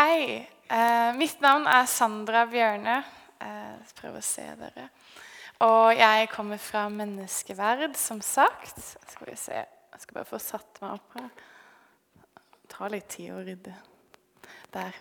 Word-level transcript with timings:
Hei. 0.00 0.48
Eh, 0.68 1.14
mitt 1.14 1.42
navn 1.44 1.66
er 1.68 1.84
Sandra 1.84 2.46
Bjørne. 2.48 3.02
Eh, 3.36 3.88
prøv 3.98 4.14
å 4.16 4.22
se 4.24 4.46
dere. 4.56 4.86
Og 5.66 5.90
jeg 5.92 6.30
kommer 6.32 6.56
fra 6.62 6.86
Menneskeverd, 6.88 7.98
som 8.00 8.22
sagt. 8.24 8.78
Skal 8.80 9.28
vi 9.28 9.34
se. 9.36 9.58
Jeg 9.58 10.00
skal 10.00 10.16
bare 10.16 10.28
få 10.30 10.40
satt 10.40 10.80
meg 10.80 10.94
opp 10.94 11.18
her. 11.18 11.28
Det 12.54 12.72
tar 12.72 12.94
litt 12.94 13.10
tid 13.12 13.34
å 13.34 13.42
rydde. 13.44 13.74
Der. 14.72 14.96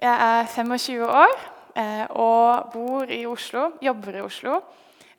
Jeg 0.00 0.14
er 0.30 0.48
25 0.54 1.04
år 1.04 1.36
eh, 1.74 2.06
og 2.08 2.72
bor 2.72 3.12
i 3.12 3.26
Oslo. 3.28 3.74
Jobber 3.84 4.22
i 4.22 4.24
Oslo. 4.24 4.62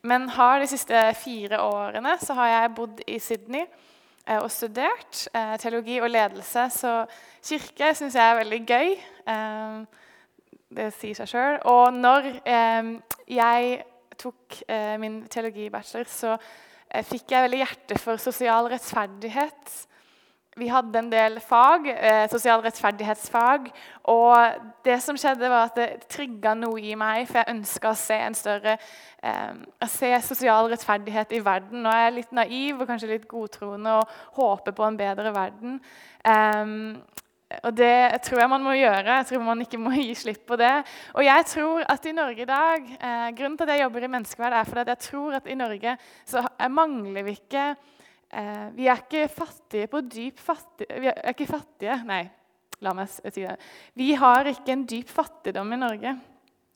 Men 0.01 0.31
har 0.33 0.63
de 0.63 0.71
siste 0.71 1.05
fire 1.21 1.61
årene 1.61 2.17
så 2.25 2.39
har 2.41 2.55
jeg 2.55 2.75
bodd 2.81 3.05
i 3.05 3.21
Sydney 3.21 3.69
og 4.39 4.51
studert 4.53 5.25
eh, 5.35 5.57
teologi 5.59 5.99
og 5.99 6.09
ledelse. 6.11 6.67
Så 6.71 6.93
kirke 7.43 7.91
syns 7.97 8.15
jeg 8.15 8.23
er 8.23 8.39
veldig 8.39 8.61
gøy. 8.69 8.95
Eh, 9.33 10.01
det 10.71 10.89
sier 10.95 11.17
seg 11.19 11.31
sjøl. 11.31 11.59
Og 11.67 11.93
når 11.97 12.29
eh, 12.45 12.91
jeg 13.35 13.71
tok 14.21 14.61
eh, 14.67 14.95
min 15.01 15.21
teologibachelor, 15.31 16.09
så 16.09 16.35
eh, 16.37 17.03
fikk 17.07 17.33
jeg 17.33 17.47
veldig 17.47 17.63
hjerte 17.63 17.99
for 18.01 18.21
sosial 18.21 18.69
rettferdighet. 18.71 19.79
Vi 20.59 20.67
hadde 20.67 20.99
en 20.99 21.07
del 21.07 21.37
fag, 21.39 21.85
eh, 21.87 22.25
sosial 22.27 22.59
rettferdighetsfag. 22.59 23.69
Og 24.11 24.55
det 24.83 24.97
som 24.99 25.15
skjedde 25.15 25.47
var 25.47 25.69
at 25.69 25.77
det 25.79 26.09
trigga 26.11 26.51
noe 26.59 26.81
i 26.83 26.91
meg, 26.99 27.23
for 27.29 27.39
jeg 27.39 27.53
ønska 27.53 27.93
å 27.93 27.95
se 27.95 28.17
en 28.19 28.35
større 28.35 28.73
eh, 29.23 29.53
å 29.79 29.87
se 29.87 30.09
sosial 30.27 30.67
rettferdighet 30.73 31.31
i 31.31 31.39
verden. 31.45 31.87
Er 31.87 32.09
jeg 32.09 32.17
litt 32.17 32.35
naiv 32.35 32.81
og 32.81 32.89
kanskje 32.89 33.13
litt 33.13 33.29
godtroende 33.31 33.93
og 34.01 34.11
håper 34.35 34.75
på 34.75 34.83
en 34.89 34.99
bedre 34.99 35.31
verden. 35.31 35.79
Um, 36.27 36.99
og 37.63 37.71
det 37.75 38.19
tror 38.27 38.43
jeg 38.43 38.51
man 38.51 38.63
må 38.63 38.75
gjøre. 38.75 39.21
Jeg 39.21 39.29
tror 39.31 39.47
man 39.47 39.63
ikke 39.63 39.79
må 39.79 39.95
gi 40.01 40.11
slipp 40.19 40.43
på 40.51 40.59
det. 40.59 40.73
Og 41.15 41.23
jeg 41.25 41.47
tror 41.53 41.87
at 41.95 42.11
i 42.11 42.15
Norge 42.17 42.43
i 42.43 42.51
dag 42.51 42.91
eh, 42.99 43.31
Grunnen 43.39 43.55
til 43.55 43.69
at 43.69 43.77
jeg 43.77 43.85
jobber 43.85 44.03
i 44.03 44.11
menneskeverd, 44.17 44.59
er 44.59 44.67
fordi 44.67 44.85
jeg 44.97 45.03
tror 45.07 45.39
at 45.39 45.47
i 45.47 45.57
Norge 45.63 45.97
så 46.27 46.43
mangler 46.67 47.23
vi 47.27 47.39
ikke 47.39 47.65
eh, 48.33 48.67
Vi 48.75 48.87
er 48.87 49.03
ikke 49.03 49.27
fattige 49.31 49.89
på 49.91 50.01
dyp 50.01 50.39
fattige 50.39 50.99
Vi 51.01 51.11
er 51.11 51.33
ikke 51.33 51.49
fattige 51.49 51.97
Nei, 52.07 52.23
la 52.81 52.93
meg 52.97 53.11
si 53.11 53.43
det. 53.43 53.57
Vi 53.93 54.13
har 54.17 54.49
ikke 54.49 54.73
en 54.73 54.85
dyp 54.89 55.09
fattigdom 55.09 55.73
i 55.73 55.79
Norge. 55.79 56.15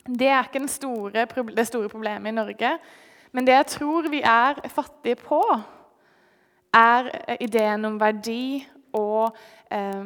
Det 0.06 0.30
er 0.30 0.46
ikke 0.46 0.68
store, 0.70 1.26
det 1.26 1.68
store 1.68 1.90
problemet 1.90 2.30
i 2.30 2.36
Norge. 2.36 2.76
Men 3.34 3.48
det 3.48 3.56
jeg 3.56 3.72
tror 3.74 4.10
vi 4.14 4.22
er 4.22 4.62
fattige 4.70 5.18
på, 5.18 5.42
er 6.76 7.10
ideen 7.42 7.88
om 7.88 7.98
verdi 8.00 8.66
og 8.96 9.36
eh, 9.72 10.04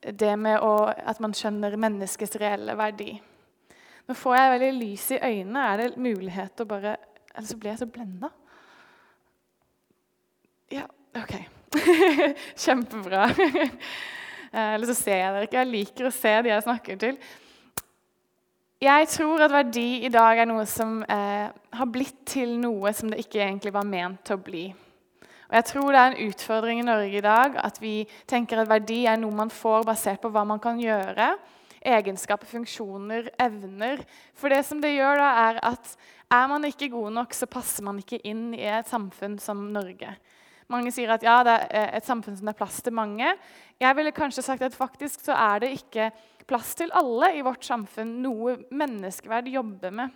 det 0.00 0.34
med 0.38 0.62
å, 0.62 0.88
at 0.88 1.20
man 1.20 1.34
skjønner 1.34 1.76
menneskets 1.80 2.38
reelle 2.40 2.76
verdi. 2.78 3.12
Nå 4.08 4.16
får 4.16 4.36
jeg 4.38 4.52
veldig 4.54 4.72
lys 4.78 5.06
i 5.12 5.20
øynene. 5.20 5.64
Er 5.68 5.82
det 5.82 6.00
mulighet 6.00 6.62
å 6.62 6.68
bare 6.68 6.96
Eller 7.34 7.46
så 7.46 7.56
blir 7.60 7.70
jeg 7.70 7.78
så 7.82 7.86
blenda. 7.86 8.30
Ja, 10.68 10.84
OK. 11.16 11.34
Kjempebra. 12.56 13.28
Eh, 14.48 14.74
eller 14.74 14.88
så 14.88 14.94
ser 14.96 15.18
jeg 15.18 15.32
dere 15.34 15.44
ikke. 15.44 15.58
Jeg 15.58 15.68
liker 15.68 16.06
å 16.08 16.10
se 16.16 16.30
de 16.40 16.48
jeg 16.48 16.64
snakker 16.64 16.96
til. 16.96 17.16
Jeg 18.80 19.08
tror 19.12 19.42
at 19.44 19.52
verdi 19.52 20.06
i 20.06 20.08
dag 20.08 20.40
er 20.40 20.48
noe 20.48 20.62
som 20.64 21.02
eh, 21.04 21.50
har 21.52 21.90
blitt 21.92 22.22
til 22.32 22.54
noe 22.56 22.94
som 22.96 23.12
det 23.12 23.18
ikke 23.26 23.42
egentlig 23.44 23.74
var 23.74 23.84
ment 23.84 24.22
til 24.24 24.38
å 24.38 24.40
bli. 24.46 24.62
Og 25.50 25.58
jeg 25.58 25.66
tror 25.68 25.92
det 25.92 26.00
er 26.00 26.14
en 26.14 26.30
utfordring 26.30 26.80
i 26.80 26.86
Norge 26.88 27.20
i 27.20 27.24
dag 27.26 27.60
at 27.60 27.76
vi 27.82 27.92
tenker 28.24 28.62
at 28.62 28.72
verdi 28.72 29.02
er 29.04 29.20
noe 29.20 29.36
man 29.36 29.52
får 29.52 29.84
basert 29.90 30.24
på 30.24 30.32
hva 30.32 30.46
man 30.48 30.64
kan 30.64 30.80
gjøre. 30.80 31.34
Egenskaper, 31.84 32.48
funksjoner, 32.48 33.28
evner. 33.36 34.00
For 34.32 34.48
det 34.48 34.62
som 34.64 34.80
det 34.80 34.94
gjør 34.96 35.20
da 35.20 35.28
er 35.44 35.60
at 35.74 35.92
er 36.32 36.48
man 36.48 36.64
ikke 36.72 36.88
god 36.96 37.12
nok, 37.20 37.36
så 37.36 37.52
passer 37.52 37.84
man 37.84 38.00
ikke 38.00 38.24
inn 38.24 38.54
i 38.56 38.64
et 38.64 38.88
samfunn 38.88 39.36
som 39.44 39.68
Norge. 39.76 40.16
Mange 40.68 40.92
sier 40.92 41.14
at 41.14 41.22
ja, 41.24 41.38
det 41.46 41.54
er 41.72 41.94
et 41.96 42.04
samfunn 42.04 42.36
som 42.36 42.48
det 42.48 42.52
er 42.52 42.58
plass 42.58 42.82
til 42.84 42.92
mange. 42.92 43.30
Jeg 43.80 43.96
ville 43.96 44.12
kanskje 44.12 44.44
sagt 44.44 44.66
at 44.66 44.76
faktisk 44.76 45.22
så 45.24 45.32
er 45.32 45.62
det 45.64 45.70
ikke 45.78 46.10
plass 46.48 46.74
til 46.76 46.92
alle 46.96 47.30
i 47.38 47.44
vårt 47.44 47.64
samfunn, 47.64 48.18
noe 48.24 48.58
menneskeverd 48.68 49.48
jobber 49.48 49.94
med. 50.02 50.12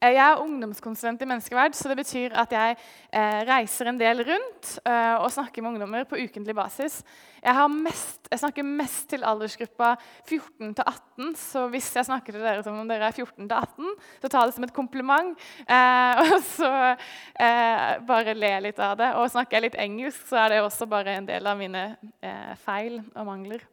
Eh, 0.00 0.14
jeg 0.14 0.22
er 0.22 0.40
ungdomskonsulent 0.42 1.22
i 1.22 1.28
menneskeverd, 1.28 1.76
så 1.76 1.90
det 1.90 1.98
betyr 2.00 2.34
at 2.40 2.52
jeg 2.54 2.76
eh, 2.76 3.40
reiser 3.48 3.90
en 3.90 4.00
del 4.00 4.22
rundt 4.26 4.72
eh, 4.82 5.14
og 5.20 5.30
snakker 5.32 5.62
med 5.62 5.74
ungdommer 5.74 6.06
på 6.08 6.18
ukentlig 6.18 6.54
basis. 6.56 7.00
Jeg, 7.44 7.70
mest, 7.70 8.28
jeg 8.30 8.40
snakker 8.40 8.66
mest 8.66 9.08
til 9.12 9.26
aldersgruppa 9.26 9.94
14 10.26 10.72
18, 10.80 11.34
så 11.38 11.66
hvis 11.72 11.90
jeg 11.96 12.08
snakker 12.08 12.34
til 12.34 12.44
dere 12.44 12.64
som 12.64 12.78
om 12.80 12.88
dere 12.88 13.10
er 13.10 13.16
14 13.16 13.46
18, 13.46 13.90
så 14.22 14.32
ta 14.32 14.44
det 14.46 14.56
som 14.56 14.64
et 14.66 14.74
kompliment. 14.74 15.36
Og 16.24 16.38
så 16.46 16.70
bare 18.08 18.34
le 18.38 18.52
litt 18.64 18.80
av 18.80 18.96
det. 18.96 19.10
Og 19.20 19.28
snakker 19.32 19.58
jeg 19.58 19.66
litt 19.66 19.78
engelsk, 19.84 20.24
så 20.30 20.40
er 20.40 20.54
det 20.54 20.62
også 20.64 20.88
bare 20.88 21.18
en 21.18 21.28
del 21.28 21.46
av 21.46 21.60
mine 21.60 21.84
feil 22.64 23.02
og 23.12 23.28
mangler. 23.28 23.68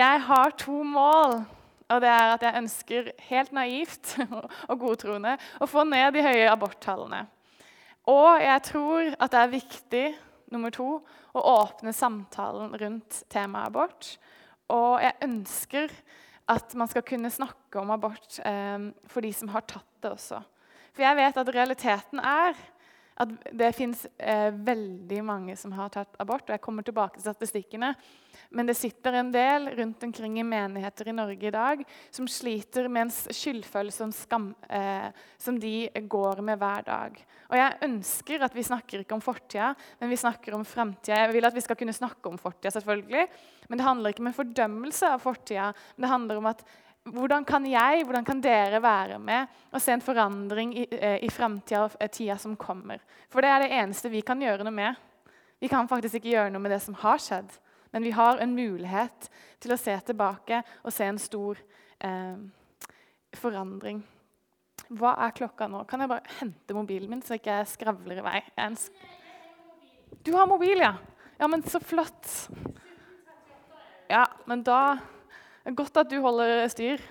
jeg 0.00 0.26
har 0.30 0.56
to 0.64 0.82
mål 0.96 1.42
og 1.88 2.02
det 2.04 2.10
er 2.12 2.30
at 2.34 2.44
jeg 2.44 2.60
ønsker 2.62 3.10
helt 3.30 3.52
naivt 3.56 4.14
og 4.70 4.78
godtroende 4.80 5.36
å 5.60 5.68
få 5.68 5.86
ned 5.88 6.12
de 6.16 6.24
høye 6.24 6.48
aborttallene. 6.52 7.24
Og 8.08 8.40
jeg 8.40 8.64
tror 8.68 9.12
at 9.16 9.32
det 9.32 9.40
er 9.40 9.52
viktig 9.52 10.06
nummer 10.52 10.72
to, 10.72 10.88
å 11.36 11.44
åpne 11.60 11.92
samtalen 11.92 12.72
rundt 12.80 13.22
temaet 13.32 13.68
abort. 13.68 14.14
Og 14.72 15.00
jeg 15.04 15.16
ønsker 15.24 15.92
at 16.48 16.72
man 16.80 16.88
skal 16.88 17.04
kunne 17.04 17.30
snakke 17.32 17.80
om 17.80 17.92
abort 17.92 18.38
eh, 18.48 18.88
for 19.12 19.24
de 19.24 19.32
som 19.36 19.52
har 19.52 19.66
tatt 19.68 19.88
det 20.04 20.14
også. 20.14 20.40
For 20.96 21.04
jeg 21.04 21.18
vet 21.20 21.40
at 21.40 21.52
realiteten 21.54 22.22
er 22.24 22.56
at 23.18 23.32
det 23.58 23.72
fins 23.74 24.04
eh, 24.16 24.48
veldig 24.54 25.18
mange 25.26 25.56
som 25.58 25.72
har 25.74 25.90
tatt 25.94 26.14
abort. 26.22 26.46
og 26.46 26.54
jeg 26.54 26.62
kommer 26.62 26.86
tilbake 26.86 27.18
til 27.18 27.26
statistikkene. 27.26 27.92
Men 28.54 28.68
det 28.68 28.76
sitter 28.78 29.18
en 29.18 29.32
del 29.34 29.68
rundt 29.76 30.04
omkring 30.06 30.38
i 30.38 30.46
menigheter 30.46 31.10
i 31.10 31.16
Norge 31.16 31.48
i 31.48 31.52
dag 31.52 31.82
som 32.14 32.28
sliter 32.30 32.86
med 32.88 33.08
en 33.08 33.12
skyldfølelse 33.12 34.06
og 34.06 34.14
skam 34.16 34.48
eh, 34.70 35.10
som 35.40 35.58
de 35.60 35.90
går 36.08 36.44
med 36.46 36.60
hver 36.62 36.86
dag. 36.86 37.18
Og 37.48 37.56
Jeg 37.58 37.78
ønsker 37.88 38.44
at 38.46 38.54
vi 38.54 38.66
snakker 38.66 39.02
ikke 39.02 39.18
om 39.18 39.24
fortida, 39.24 39.72
men 40.00 40.12
vi 40.12 40.20
snakker 40.20 40.54
om 40.54 40.66
framtida. 40.68 41.24
Jeg 41.24 41.34
vil 41.34 41.48
at 41.48 41.56
vi 41.56 41.64
skal 41.64 41.78
kunne 41.80 41.96
snakke 41.96 42.30
om 42.30 42.38
fortida, 42.38 42.70
selvfølgelig. 42.76 43.26
Men 43.68 43.80
det 43.80 43.88
handler 43.88 44.14
ikke 44.14 44.22
om 44.24 44.30
en 44.30 44.40
fordømmelse 44.40 45.10
av 45.10 45.24
fortida. 45.24 45.72
Det 45.96 46.12
handler 46.12 46.38
om 46.38 46.52
at 46.52 46.62
hvordan 47.14 47.44
kan 47.48 47.66
jeg, 47.66 48.04
hvordan 48.04 48.24
kan 48.26 48.40
dere 48.42 48.80
være 48.82 49.18
med 49.22 49.46
og 49.72 49.82
se 49.82 49.94
en 49.94 50.04
forandring 50.04 50.74
i, 50.78 50.86
eh, 50.92 51.18
i 51.24 51.30
framtida 51.32 51.84
og 51.84 51.96
eh, 52.00 52.10
tida 52.10 52.36
som 52.38 52.56
kommer? 52.56 53.02
For 53.30 53.44
det 53.44 53.50
er 53.50 53.64
det 53.64 53.72
eneste 53.78 54.12
vi 54.12 54.22
kan 54.26 54.40
gjøre 54.42 54.66
noe 54.66 54.74
med. 54.74 54.94
Vi 55.58 55.68
kan 55.68 55.88
faktisk 55.90 56.20
ikke 56.20 56.34
gjøre 56.36 56.52
noe 56.54 56.62
med 56.62 56.72
det 56.74 56.82
som 56.84 56.96
har 57.00 57.18
skjedd. 57.22 57.50
Men 57.90 58.04
vi 58.04 58.12
har 58.12 58.38
en 58.38 58.54
mulighet 58.54 59.30
til 59.60 59.72
å 59.72 59.80
se 59.80 59.94
tilbake 60.06 60.62
og 60.82 60.92
se 60.92 61.08
en 61.08 61.20
stor 61.20 61.58
eh, 62.04 62.38
forandring. 63.36 64.02
Hva 64.88 65.14
er 65.24 65.36
klokka 65.36 65.68
nå? 65.68 65.82
Kan 65.88 66.00
jeg 66.00 66.10
bare 66.10 66.38
hente 66.38 66.76
mobilen 66.76 67.10
min, 67.10 67.22
så 67.22 67.36
jeg 67.36 67.42
ikke 67.42 67.60
skravler 67.68 68.20
i 68.20 68.24
vei? 68.24 68.42
Du 70.24 70.32
har 70.36 70.48
mobil, 70.48 70.80
ja? 70.80 70.94
Ja, 71.38 71.48
men 71.48 71.62
så 71.62 71.80
flott. 71.80 72.48
Ja, 74.08 74.24
men 74.48 74.62
da 74.64 74.98
Godt 75.76 76.00
at 76.00 76.08
du 76.08 76.16
holder 76.24 76.62
styr. 76.72 77.02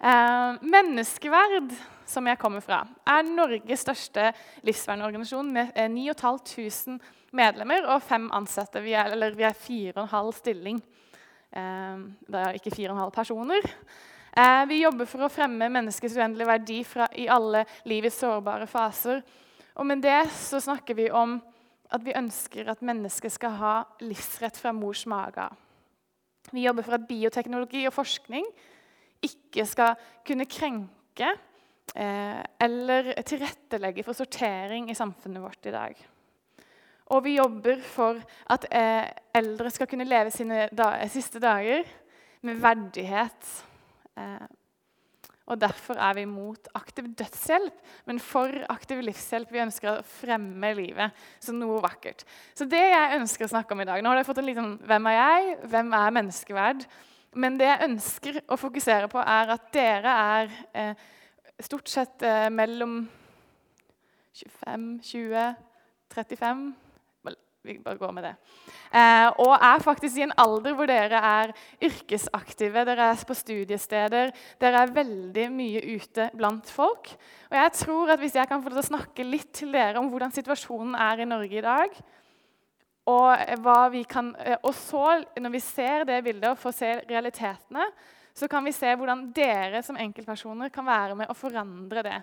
Eh, 0.00 0.58
menneskeverd, 0.60 1.70
som 2.08 2.26
jeg 2.28 2.38
kommer 2.40 2.60
fra, 2.60 2.82
er 3.08 3.24
Norges 3.24 3.84
største 3.86 4.26
livsvernorganisasjon 4.66 5.52
med 5.54 5.72
9500 5.94 6.98
eh, 6.98 7.16
medlemmer 7.36 7.86
og 7.94 8.02
fem 8.04 8.26
ansatte. 8.36 8.82
Vi 8.84 8.92
er, 8.92 9.14
eller 9.14 9.36
vi 9.38 9.46
er 9.48 9.56
fire 9.56 9.94
og 9.94 10.02
en 10.02 10.12
halv 10.12 10.36
stilling. 10.36 10.82
Eh, 11.56 12.02
det 12.28 12.42
er 12.42 12.58
ikke 12.58 12.74
fire 12.74 12.90
og 12.90 12.98
en 12.98 13.02
halv 13.06 13.14
personer. 13.16 13.70
Eh, 14.36 14.66
vi 14.68 14.82
jobber 14.82 15.08
for 15.08 15.24
å 15.24 15.32
fremme 15.32 15.70
menneskets 15.72 16.18
uendelige 16.20 16.50
verdi 16.50 16.82
fra, 16.84 17.08
i 17.16 17.30
alle 17.32 17.64
livets 17.88 18.20
sårbare 18.20 18.68
faser. 18.68 19.24
Og 19.80 19.88
med 19.88 20.04
det 20.04 20.26
så 20.36 20.60
snakker 20.60 21.00
vi 21.00 21.08
om 21.08 21.38
at 21.90 22.04
vi 22.04 22.12
ønsker 22.12 22.68
at 22.68 22.84
mennesket 22.84 23.32
skal 23.34 23.56
ha 23.56 23.74
livsrett 24.04 24.60
fra 24.60 24.76
mors 24.76 25.06
mage. 25.08 25.48
Vi 26.50 26.66
jobber 26.66 26.86
for 26.86 26.96
at 26.96 27.06
bioteknologi 27.08 27.84
og 27.88 27.94
forskning 27.94 28.46
ikke 29.24 29.66
skal 29.68 29.98
kunne 30.26 30.48
krenke 30.50 31.32
eh, 31.94 32.40
eller 32.60 33.12
tilrettelegge 33.26 34.04
for 34.06 34.16
sortering 34.16 34.90
i 34.90 34.96
samfunnet 34.98 35.44
vårt 35.44 35.68
i 35.68 35.74
dag. 35.74 36.06
Og 37.10 37.24
vi 37.24 37.36
jobber 37.36 37.80
for 37.82 38.20
at 38.54 38.66
eh, 38.70 39.08
eldre 39.34 39.70
skal 39.74 39.88
kunne 39.90 40.06
leve 40.06 40.30
sine 40.34 40.68
da 40.72 40.92
siste 41.10 41.42
dager 41.42 41.82
med 42.46 42.60
verdighet. 42.62 43.50
Eh, 44.16 44.46
Og 45.50 45.58
derfor 45.58 45.98
er 45.98 46.14
vi 46.14 46.24
mot 46.30 46.68
aktiv 46.78 47.08
dødshjelp, 47.18 47.78
men 48.06 48.20
for 48.22 48.54
aktiv 48.70 49.02
livshjelp. 49.02 49.50
Vi 49.50 49.62
ønsker 49.64 49.90
å 49.92 50.06
fremme 50.06 50.72
livet 50.78 51.16
som 51.42 51.58
noe 51.58 51.80
vakkert. 51.82 52.22
Så 52.54 52.68
det 52.70 52.82
jeg 52.82 53.16
ønsker 53.18 53.46
å 53.46 53.52
snakke 53.54 53.74
om 53.74 53.82
i 53.82 53.88
dag 53.88 54.02
Nå 54.02 54.12
har 54.12 54.20
dere 54.20 54.28
fått 54.28 54.42
en 54.42 54.46
liten 54.46 54.74
Hvem 54.86 55.08
er 55.10 55.16
jeg? 55.18 55.56
Hvem 55.72 55.94
er 55.98 56.14
menneskeverd? 56.18 56.84
Men 57.40 57.58
det 57.58 57.68
jeg 57.68 57.86
ønsker 57.86 58.40
å 58.50 58.58
fokusere 58.58 59.10
på, 59.10 59.22
er 59.22 59.54
at 59.54 59.66
dere 59.74 60.14
er 60.34 60.54
eh, 60.74 61.08
stort 61.62 61.90
sett 61.90 62.22
eh, 62.26 62.48
mellom 62.50 63.04
25, 64.40 64.86
20, 65.06 65.50
35 66.14 66.64
vi 67.62 67.76
bare 67.84 67.98
går 68.00 68.12
med 68.16 68.24
det. 68.24 68.32
Eh, 68.88 69.26
og 69.42 69.52
er 69.52 69.82
faktisk 69.84 70.16
i 70.16 70.24
en 70.24 70.32
alder 70.40 70.76
hvor 70.76 70.88
dere 70.88 71.18
er 71.20 71.52
yrkesaktive, 71.84 72.84
dere 72.88 73.10
er 73.12 73.24
på 73.28 73.36
studiesteder, 73.36 74.32
dere 74.62 74.84
er 74.84 74.94
veldig 74.96 75.44
mye 75.52 75.82
ute 75.96 76.30
blant 76.36 76.70
folk. 76.72 77.12
Og 77.50 77.58
jeg 77.58 77.72
tror 77.82 78.14
at 78.14 78.20
Hvis 78.20 78.34
jeg 78.34 78.48
kan 78.48 78.62
få 78.62 78.72
til 78.72 78.80
å 78.80 78.88
snakke 78.88 79.26
litt 79.26 79.52
til 79.52 79.72
dere 79.72 79.98
om 79.98 80.08
hvordan 80.08 80.32
situasjonen 80.32 80.94
er 80.94 81.20
i 81.20 81.28
Norge 81.28 81.58
i 81.58 81.64
dag, 81.64 82.00
og, 83.10 83.60
hva 83.64 83.78
vi 83.92 84.04
kan, 84.04 84.34
eh, 84.38 84.56
og 84.62 84.74
så, 84.74 85.20
når 85.36 85.50
vi 85.50 85.60
ser 85.60 86.04
det 86.08 86.22
bildet 86.24 86.50
og 86.50 86.58
får 86.60 86.76
se 86.76 86.90
realitetene, 87.08 87.86
så 88.34 88.48
kan 88.48 88.64
vi 88.64 88.72
se 88.72 88.92
hvordan 88.94 89.32
dere 89.34 89.82
som 89.82 89.98
enkeltpersoner 90.00 90.70
kan 90.72 90.86
være 90.86 91.16
med 91.18 91.30
å 91.30 91.36
forandre 91.36 92.04
det. 92.06 92.20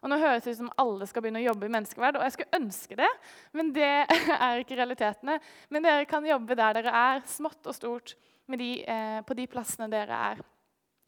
Og 0.00 0.08
nå 0.08 0.16
høres 0.20 0.46
det 0.46 0.54
ut 0.54 0.60
som 0.62 0.72
alle 0.80 1.06
skal 1.08 1.24
begynne 1.24 1.42
å 1.42 1.48
jobbe 1.50 1.68
i 1.68 1.72
menneskeverd, 1.74 2.16
og 2.16 2.24
jeg 2.24 2.34
skulle 2.36 2.60
ønske 2.60 2.96
det, 2.96 3.10
men 3.56 3.72
det 3.76 3.90
er 4.46 4.62
ikke 4.62 4.78
realitetene. 4.78 5.36
Men 5.68 5.84
dere 5.84 6.08
kan 6.08 6.24
jobbe 6.24 6.56
der 6.56 6.78
dere 6.78 6.94
er, 6.96 7.20
smått 7.28 7.68
og 7.68 7.76
stort, 7.76 8.16
de, 8.50 8.70
eh, 8.82 9.20
på 9.22 9.36
de 9.38 9.46
plassene 9.50 9.90
dere 9.92 10.16
er. 10.32 10.40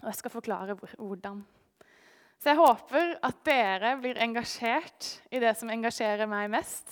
Og 0.03 0.11
jeg 0.11 0.21
skal 0.21 0.35
forklare 0.35 0.77
hvordan. 0.77 1.41
Så 2.43 2.51
jeg 2.51 2.59
håper 2.59 3.17
at 3.23 3.41
dere 3.47 3.97
blir 4.03 4.21
engasjert 4.23 5.09
i 5.31 5.41
det 5.43 5.55
som 5.59 5.71
engasjerer 5.71 6.29
meg 6.31 6.51
mest. 6.53 6.91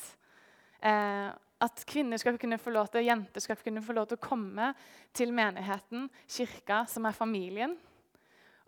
Eh, 0.80 1.28
at 1.60 1.84
kvinner 1.84 2.20
skal 2.22 2.38
kunne 2.40 2.58
få 2.58 2.72
lov 2.72 2.88
til, 2.88 3.04
jenter 3.04 3.42
skal 3.44 3.58
kunne 3.60 3.82
få 3.84 3.92
lov 3.92 4.08
til 4.08 4.16
å 4.16 4.24
komme 4.24 4.70
til 5.12 5.34
menigheten, 5.36 6.06
kirka, 6.24 6.84
som 6.88 7.04
er 7.04 7.16
familien. 7.16 7.74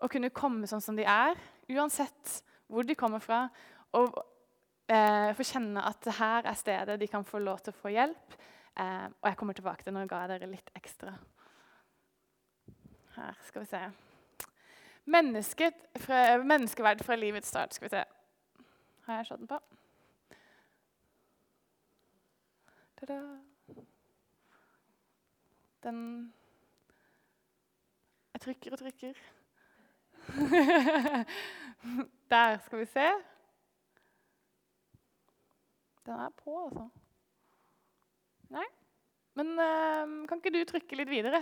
Og 0.03 0.11
kunne 0.11 0.33
komme 0.35 0.69
sånn 0.69 0.83
som 0.83 0.97
de 0.99 1.07
er, 1.07 1.39
uansett 1.71 2.43
hvor 2.73 2.87
de 2.87 2.95
kommer 2.97 3.21
fra, 3.23 3.45
og 3.93 4.17
eh, 4.89 5.29
få 5.37 5.45
kjenne 5.45 5.83
at 5.85 6.09
her 6.17 6.49
er 6.49 6.57
stedet 6.57 6.99
de 6.99 7.07
kan 7.07 7.25
få 7.25 7.41
lov 7.43 7.61
til 7.63 7.73
å 7.73 7.81
få 7.81 7.93
hjelp. 7.93 8.35
Eh, 8.73 9.05
og 9.21 9.29
jeg 9.29 9.37
kommer 9.37 9.53
tilbake 9.57 9.85
til 9.85 9.93
når 9.93 10.05
jeg 10.05 10.13
ga 10.13 10.23
dere 10.33 10.49
litt 10.49 10.73
ekstra. 10.77 11.13
Her 13.13 13.37
skal 13.45 13.61
vi 13.61 13.69
se. 13.69 13.83
Fra, 16.01 16.19
menneskeverd 16.41 17.03
fra 17.05 17.15
livets 17.19 17.51
start. 17.53 17.75
Skal 17.75 17.89
vi 17.89 17.93
se. 17.93 18.03
Har 19.05 19.19
jeg 19.19 19.29
slått 19.29 19.43
den 19.43 19.51
på? 19.51 19.59
Ta-da. 22.99 23.19
Den 25.83 25.99
Jeg 28.33 28.41
trykker 28.41 28.71
og 28.71 28.79
trykker. 28.79 29.19
Der, 32.33 32.57
skal 32.65 32.79
vi 32.79 32.85
se. 32.85 33.07
Den 36.05 36.19
er 36.19 36.29
på, 36.43 36.65
altså. 36.65 36.89
Nei. 38.53 38.65
Men 39.33 39.55
uh, 39.57 40.27
kan 40.29 40.39
ikke 40.39 40.53
du 40.53 40.61
trykke 40.69 40.97
litt 40.99 41.09
videre? 41.09 41.41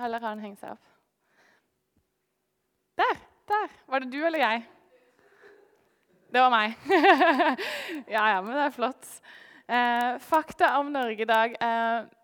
Eller 0.00 0.22
har 0.22 0.34
den 0.34 0.44
hengt 0.44 0.60
seg 0.60 0.74
opp? 0.74 0.84
Der! 3.00 3.16
Der! 3.50 3.72
Var 3.90 4.02
det 4.02 4.12
du 4.12 4.20
eller 4.24 4.42
jeg? 4.42 4.66
Det 6.30 6.40
var 6.40 6.52
meg. 6.52 6.76
ja, 8.14 8.24
ja, 8.34 8.40
men 8.40 8.54
det 8.54 8.66
er 8.68 8.74
flott. 8.74 9.08
Uh, 9.70 10.12
fakta 10.22 10.76
om 10.78 10.92
Norge 10.94 11.24
i 11.24 11.28
dag. 11.28 11.56
Uh, 11.58 12.19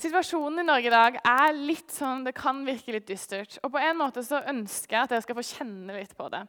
Situasjonen 0.00 0.62
i 0.62 0.64
Norge 0.64 0.88
i 0.88 0.92
dag 0.92 1.16
er 1.18 1.50
litt 1.58 1.92
sånn, 1.92 2.22
det 2.24 2.32
kan 2.32 2.62
virke 2.64 2.94
litt 2.94 3.08
dystert. 3.10 3.58
Og 3.60 3.74
på 3.74 3.80
en 3.82 3.98
måte 3.98 4.22
så 4.24 4.38
ønsker 4.48 4.96
jeg 4.96 5.04
at 5.04 5.12
dere 5.12 5.24
skal 5.26 5.36
få 5.36 5.44
kjenne 5.44 5.96
litt 5.98 6.14
på 6.16 6.28
det. 6.32 6.40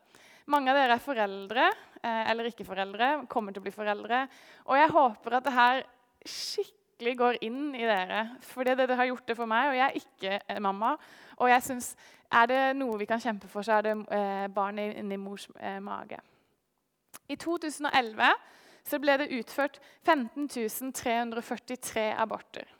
Mange 0.51 0.71
av 0.71 0.79
dere 0.79 0.95
er 0.95 1.03
foreldre 1.03 1.65
eh, 1.67 2.29
eller 2.31 2.47
ikke 2.47 2.67
foreldre, 2.67 3.09
kommer 3.31 3.51
til 3.51 3.59
å 3.59 3.65
bli 3.65 3.75
foreldre. 3.75 4.21
Og 4.71 4.79
jeg 4.79 4.93
håper 4.95 5.35
at 5.35 5.49
det 5.49 5.55
her 5.57 5.83
skikkelig 6.23 7.17
går 7.19 7.41
inn 7.49 7.61
i 7.75 7.83
dere. 7.83 8.23
For 8.53 8.63
det, 8.63 8.77
det 8.87 8.99
har 9.01 9.11
gjort 9.11 9.27
det 9.27 9.39
for 9.41 9.51
meg, 9.51 9.73
og 9.73 9.79
jeg 9.81 9.87
er 9.89 9.99
ikke 9.99 10.59
mamma. 10.63 10.95
Og 11.43 11.51
jeg 11.51 11.67
synes, 11.67 11.93
er 12.31 12.47
det 12.47 12.63
noe 12.79 13.03
vi 13.03 13.11
kan 13.11 13.19
kjempe 13.19 13.51
for, 13.51 13.67
så 13.67 13.81
er 13.81 13.89
det 13.89 13.97
eh, 14.15 14.47
barnet 14.55 14.95
inni 15.01 15.19
mors 15.19 15.49
eh, 15.59 15.81
mage. 15.83 16.23
I 17.27 17.35
2011 17.35 18.31
så 18.87 18.97
ble 19.03 19.19
det 19.19 19.33
utført 19.35 19.81
15 20.07 20.47
343 20.95 22.13
aborter. 22.15 22.77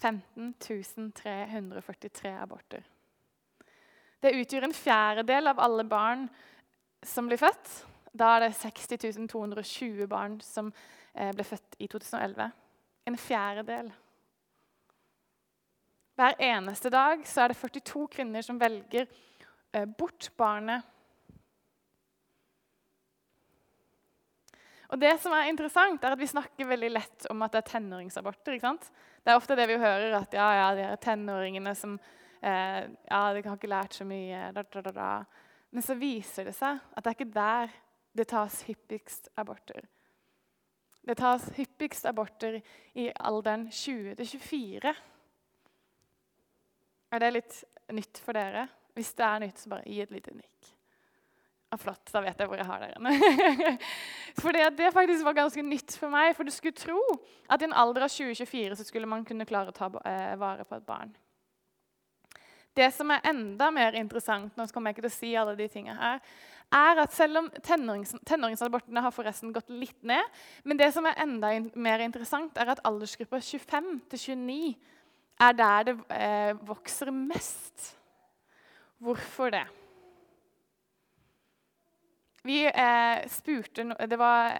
15 0.00 1.12
343 1.12 2.32
aborter. 2.40 2.84
Det 4.20 4.34
utgjør 4.36 4.66
en 4.68 4.76
fjerdedel 4.76 5.48
av 5.52 5.60
alle 5.64 5.84
barn 5.88 6.26
som 7.06 7.28
blir 7.28 7.40
født. 7.40 7.70
Da 8.12 8.34
er 8.36 8.46
det 8.46 8.56
60 8.58 9.28
220 9.30 10.06
barn 10.10 10.38
som 10.44 10.72
eh, 11.14 11.32
ble 11.32 11.46
født 11.46 11.78
i 11.78 11.88
2011. 11.88 12.50
En 13.08 13.18
fjerdedel. 13.18 13.90
Hver 16.20 16.36
eneste 16.44 16.90
dag 16.92 17.22
er 17.24 17.52
det 17.52 17.56
42 17.56 18.06
kvinner 18.12 18.44
som 18.44 18.60
velger 18.60 19.06
eh, 19.06 19.86
bort 19.86 20.28
barnet 20.36 20.84
Og 24.90 24.98
det 24.98 25.12
som 25.22 25.34
er 25.36 25.46
interessant, 25.50 26.02
er 26.02 26.14
at 26.14 26.18
Vi 26.18 26.26
snakker 26.26 26.66
veldig 26.66 26.90
lett 26.90 27.26
om 27.30 27.42
at 27.46 27.54
det 27.54 27.62
er 27.62 27.70
tenåringsaborter. 27.76 28.56
ikke 28.56 28.66
sant? 28.66 28.90
Det 29.20 29.32
er 29.32 29.36
ofte 29.36 29.56
det 29.58 29.66
vi 29.68 29.76
hører, 29.80 30.14
at 30.22 30.34
ja, 30.34 30.48
ja, 30.56 30.66
de 30.76 30.86
her 30.88 30.96
tenåringene 31.02 31.74
som 31.76 31.98
eh, 32.40 32.88
ja, 32.88 33.20
de 33.36 33.44
har 33.44 33.56
ikke 33.58 33.70
lært 33.70 33.98
så 33.98 34.06
mye. 34.08 34.48
Da, 34.56 34.64
da, 34.64 34.92
da, 34.96 35.10
Men 35.70 35.84
så 35.84 35.96
viser 36.00 36.48
det 36.48 36.56
seg 36.56 36.80
at 36.80 37.04
det 37.04 37.10
er 37.10 37.18
ikke 37.18 37.34
der 37.34 37.78
det 38.16 38.26
tas 38.32 38.62
hyppigst 38.66 39.28
aborter. 39.38 39.84
Det 41.06 41.16
tas 41.20 41.46
hyppigst 41.56 42.08
aborter 42.10 42.58
i 42.98 43.06
alderen 43.14 43.68
20 43.70 44.16
24. 44.18 44.94
Er 47.10 47.22
det 47.22 47.30
litt 47.34 47.62
nytt 47.94 48.20
for 48.22 48.36
dere? 48.36 48.66
Hvis 48.94 49.14
det 49.18 49.26
er 49.26 49.40
nytt, 49.44 49.58
så 49.60 49.70
bare 49.72 49.86
gi 49.86 50.02
et 50.02 50.12
lite 50.14 50.34
nikk. 50.34 50.74
Ah, 51.70 51.78
flott, 51.78 52.02
da 52.10 52.18
vet 52.24 52.40
jeg 52.42 52.50
hvor 52.50 52.58
jeg 52.58 52.66
har 52.66 52.82
dere. 52.82 53.72
for 54.42 54.56
det, 54.56 54.64
det, 54.74 54.88
faktisk 54.90 55.22
var 55.22 55.36
ganske 55.38 55.62
nytt 55.62 55.94
for 56.00 56.10
meg. 56.10 56.32
For 56.34 56.46
du 56.46 56.50
skulle 56.50 56.74
tro 56.74 56.98
at 57.46 57.62
i 57.62 57.68
en 57.68 57.76
alder 57.78 58.08
av 58.08 58.10
20-24 58.10 58.74
så 58.80 58.86
skulle 58.88 59.06
man 59.10 59.22
kunne 59.26 59.46
klare 59.46 59.70
å 59.70 59.76
ta 59.76 59.86
eh, 60.02 60.34
vare 60.40 60.66
på 60.66 60.80
et 60.80 60.88
barn. 60.88 61.14
Det 62.74 62.88
som 62.94 63.10
er 63.14 63.22
enda 63.30 63.70
mer 63.74 63.94
interessant, 63.98 64.56
nå 64.58 64.66
kommer 64.74 64.90
jeg 64.90 64.98
ikke 64.98 65.06
til 65.06 65.12
å 65.12 65.18
si 65.20 65.30
alle 65.38 65.54
de 65.58 65.70
tingene 65.70 65.98
her, 65.98 66.20
er 66.74 67.00
at 67.02 67.14
selv 67.14 67.40
om 67.40 67.48
tenårings, 67.66 68.14
tenåringsabortene 68.26 69.02
har 69.02 69.14
forresten 69.14 69.54
gått 69.54 69.70
litt 69.74 69.98
ned, 70.06 70.26
men 70.62 70.78
det 70.78 70.92
som 70.94 71.06
er 71.06 71.18
enda 71.22 71.50
mer 71.74 72.02
interessant, 72.02 72.58
er 72.58 72.70
at 72.70 72.82
aldersgruppa 72.86 73.42
25 73.42 73.96
29 74.14 74.74
er 75.40 75.56
der 75.58 75.86
det 75.88 75.96
eh, 76.14 76.52
vokser 76.68 77.10
mest. 77.14 77.94
Hvorfor 79.00 79.54
det? 79.54 79.64
Vi 82.46 82.62
eh, 82.66 83.26
spurte, 83.28 83.84
Det 84.08 84.18
var 84.18 84.54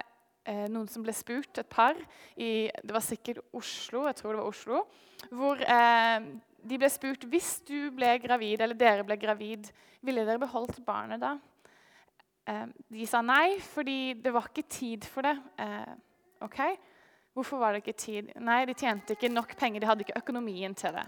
eh, 0.45 0.67
noen 0.69 0.89
som 0.91 1.05
ble 1.05 1.15
spurt, 1.17 1.63
et 1.63 1.71
par, 1.71 1.97
i 2.37 2.69
det 2.69 2.95
var 2.95 3.05
sikkert 3.05 3.41
Oslo, 3.57 4.07
jeg 4.09 4.19
tror 4.21 4.35
det 4.35 4.43
var 4.43 4.51
Oslo, 4.51 4.83
hvor 5.31 5.63
eh, 5.65 6.29
de 6.61 6.81
ble 6.81 6.91
spurt 6.93 7.25
hvis 7.31 7.61
du 7.69 7.91
ble 7.97 8.19
gravid, 8.21 8.61
eller 8.61 8.77
dere 8.77 9.07
ble 9.09 9.17
gravid, 9.21 9.71
ville 10.05 10.27
dere 10.29 10.43
beholdt 10.43 10.83
barnet 10.85 11.23
da? 11.23 11.35
Eh, 12.49 12.67
de 12.93 13.09
sa 13.09 13.25
nei, 13.25 13.59
fordi 13.65 14.15
det 14.21 14.33
var 14.35 14.51
ikke 14.51 14.69
tid 14.69 15.09
for 15.09 15.29
det. 15.29 15.37
Eh, 15.61 15.93
ok, 16.45 16.63
Hvorfor 17.33 17.59
var 17.59 17.73
det 17.73 17.85
ikke 17.85 17.93
tid? 17.93 18.31
Nei, 18.43 18.65
De 18.67 18.75
tjente 18.75 19.15
ikke 19.15 19.29
nok 19.31 19.57
penger, 19.57 19.81
de 19.81 19.87
hadde 19.87 20.03
ikke 20.05 20.19
økonomien 20.19 20.75
til 20.75 20.93
det. 20.93 21.07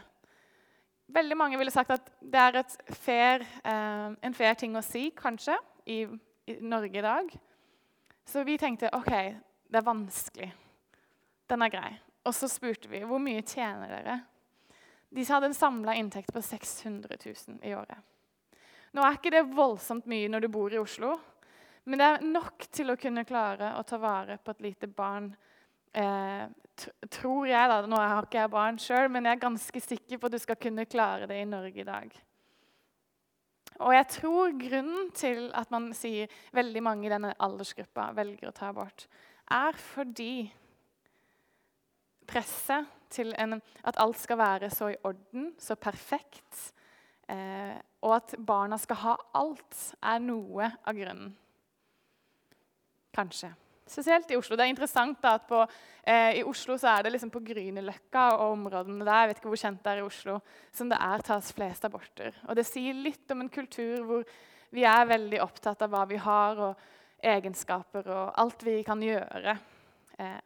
Veldig 1.12 1.36
mange 1.36 1.58
ville 1.58 1.70
sagt 1.74 1.90
at 1.90 2.12
det 2.22 2.40
er 2.40 2.62
fair, 2.94 3.42
eh, 3.64 4.14
en 4.22 4.34
fair 4.34 4.54
ting 4.54 4.76
å 4.76 4.84
si, 4.86 5.10
kanskje, 5.10 5.56
i 5.86 6.06
i 6.46 6.58
Norge 6.60 6.98
i 6.98 7.02
dag. 7.02 7.32
Så 8.24 8.44
vi 8.44 8.58
tenkte 8.58 8.90
OK, 8.96 9.12
det 9.68 9.80
er 9.80 9.86
vanskelig. 9.86 10.52
Den 11.50 11.62
er 11.62 11.72
grei. 11.72 11.90
Og 12.26 12.34
så 12.34 12.48
spurte 12.50 12.90
vi 12.90 13.02
hvor 13.06 13.22
mye 13.22 13.42
tjener 13.42 13.90
dere. 13.90 14.20
De 15.12 15.24
hadde 15.28 15.50
en 15.50 15.56
samla 15.56 15.94
inntekt 15.98 16.32
på 16.32 16.42
600 16.42 17.18
000 17.24 17.58
i 17.68 17.74
året. 17.76 17.98
Nå 18.92 19.04
er 19.04 19.16
ikke 19.16 19.32
det 19.32 19.46
voldsomt 19.52 20.08
mye 20.08 20.30
når 20.30 20.44
du 20.44 20.52
bor 20.52 20.72
i 20.72 20.80
Oslo, 20.80 21.16
men 21.84 21.98
det 21.98 22.08
er 22.08 22.26
nok 22.26 22.66
til 22.70 22.92
å 22.92 22.98
kunne 23.00 23.24
klare 23.26 23.72
å 23.78 23.82
ta 23.88 23.98
vare 23.98 24.36
på 24.38 24.52
et 24.52 24.60
lite 24.68 24.86
barn 24.86 25.32
eh, 25.92 26.44
tror 27.10 27.48
jeg 27.48 27.70
da, 27.72 27.80
Nå 27.88 27.98
har 27.98 28.26
ikke 28.28 28.38
jeg 28.38 28.52
barn 28.52 28.78
sjøl, 28.80 29.08
men 29.12 29.26
jeg 29.26 29.36
er 29.36 29.42
ganske 29.42 29.82
sikker 29.82 30.20
på 30.20 30.28
at 30.28 30.36
du 30.36 30.40
skal 30.42 30.60
kunne 30.60 30.86
klare 30.86 31.26
det 31.30 31.40
i 31.42 31.48
Norge 31.48 31.82
i 31.82 31.88
dag. 31.88 32.14
Og 33.80 33.94
jeg 33.94 34.08
tror 34.18 34.56
grunnen 34.60 35.10
til 35.16 35.46
at 35.56 35.70
man 35.72 35.90
sier 35.96 36.32
veldig 36.52 36.82
mange 36.84 37.06
i 37.08 37.12
denne 37.12 37.32
aldersgruppa 37.42 38.10
velger 38.16 38.50
å 38.50 38.56
ta 38.56 38.68
abort, 38.72 39.06
er 39.52 39.76
fordi 39.78 40.50
presset 42.28 42.88
til 43.12 43.32
en, 43.40 43.58
at 43.84 43.98
alt 44.00 44.20
skal 44.20 44.40
være 44.40 44.70
så 44.72 44.92
i 44.92 45.00
orden, 45.04 45.52
så 45.60 45.76
perfekt, 45.76 46.72
eh, 47.28 47.76
og 48.02 48.16
at 48.16 48.36
barna 48.38 48.78
skal 48.80 49.00
ha 49.02 49.16
alt, 49.38 49.80
er 50.02 50.22
noe 50.22 50.70
av 50.84 50.96
grunnen. 50.96 51.34
Kanskje. 53.12 53.52
Spesielt 53.92 54.30
i 54.32 54.38
Oslo. 54.38 54.56
Det 54.56 54.64
er 54.64 54.72
interessant 54.72 55.18
da, 55.20 55.34
at 55.36 55.44
på, 55.48 55.58
eh, 56.08 56.38
I 56.40 56.44
Oslo 56.48 56.78
så 56.80 56.94
er 56.94 57.04
det 57.04 57.12
liksom 57.12 57.32
på 57.34 57.42
Grünerløkka 57.44 58.28
og 58.38 58.54
områdene 58.54 59.04
der 59.04 59.20
jeg 59.20 59.30
vet 59.30 59.42
ikke 59.42 59.52
hvor 59.52 59.62
kjent 59.64 59.82
det 59.84 59.92
er 59.92 60.00
i 60.00 60.06
Oslo, 60.06 60.38
som 60.72 60.88
det 60.88 61.00
er 61.00 61.26
tas 61.26 61.52
flest 61.52 61.84
aborter. 61.84 62.38
Og 62.48 62.56
Det 62.56 62.64
sier 62.66 62.96
litt 62.96 63.30
om 63.34 63.44
en 63.44 63.52
kultur 63.52 64.06
hvor 64.08 64.24
vi 64.72 64.86
er 64.88 65.10
veldig 65.10 65.42
opptatt 65.44 65.84
av 65.84 65.92
hva 65.92 66.06
vi 66.08 66.16
har, 66.16 66.62
og 66.70 66.88
egenskaper 67.22 68.08
og 68.10 68.32
alt 68.40 68.64
vi 68.66 68.80
kan 68.86 69.02
gjøre. 69.04 69.58
Eh, 70.18 70.40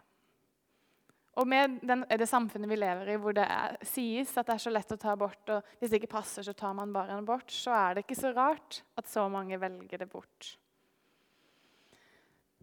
og 1.36 1.48
med 1.48 1.78
den, 1.84 2.04
det 2.08 2.28
samfunnet 2.28 2.70
vi 2.70 2.78
lever 2.80 3.12
i, 3.12 3.16
hvor 3.20 3.34
det 3.36 3.44
er, 3.44 3.76
sies 3.84 4.32
at 4.40 4.48
det 4.48 4.56
er 4.56 4.62
så 4.64 4.72
lett 4.72 4.92
å 4.92 4.98
ta 5.00 5.12
abort, 5.12 5.42
og 5.52 5.72
hvis 5.78 5.92
det 5.92 6.00
ikke 6.00 6.14
passer, 6.16 6.46
så 6.46 6.56
tar 6.56 6.72
man 6.76 6.94
bare 6.94 7.12
en 7.12 7.24
abort, 7.24 7.52
så 7.52 7.74
er 7.76 7.96
det 7.96 8.06
ikke 8.06 8.18
så 8.18 8.32
rart 8.36 8.80
at 8.96 9.10
så 9.10 9.26
mange 9.28 9.60
velger 9.60 10.00
det 10.00 10.08
bort. 10.10 10.56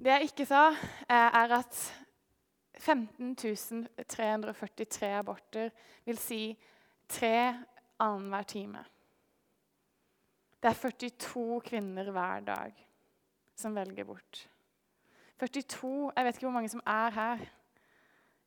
Det 0.03 0.11
jeg 0.11 0.25
ikke 0.27 0.43
sa, 0.45 0.73
er 1.07 1.53
at 1.55 1.77
15 2.75 3.35
343 3.39 5.11
aborter 5.15 5.69
vil 6.03 6.17
si 6.19 6.57
tre 7.07 7.63
annenhver 8.03 8.43
time. 8.43 8.83
Det 10.59 10.69
er 10.69 10.73
42 10.81 11.61
kvinner 11.61 12.11
hver 12.11 12.43
dag 12.43 12.87
som 13.55 13.75
velger 13.75 14.03
bort. 14.03 14.49
42 15.39 16.11
Jeg 16.15 16.25
vet 16.25 16.35
ikke 16.35 16.47
hvor 16.47 16.59
mange 16.59 16.69
som 16.69 16.83
er 16.85 17.09
her. 17.09 17.37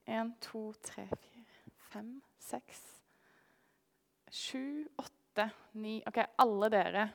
1, 0.06 0.34
2, 0.40 0.72
3, 0.82 1.08
4, 1.08 1.44
5, 1.92 2.22
6, 2.38 2.82
7, 4.30 4.88
8, 4.98 5.50
9 5.72 6.02
Ok, 6.06 6.18
alle 6.38 6.70
dere 6.70 7.12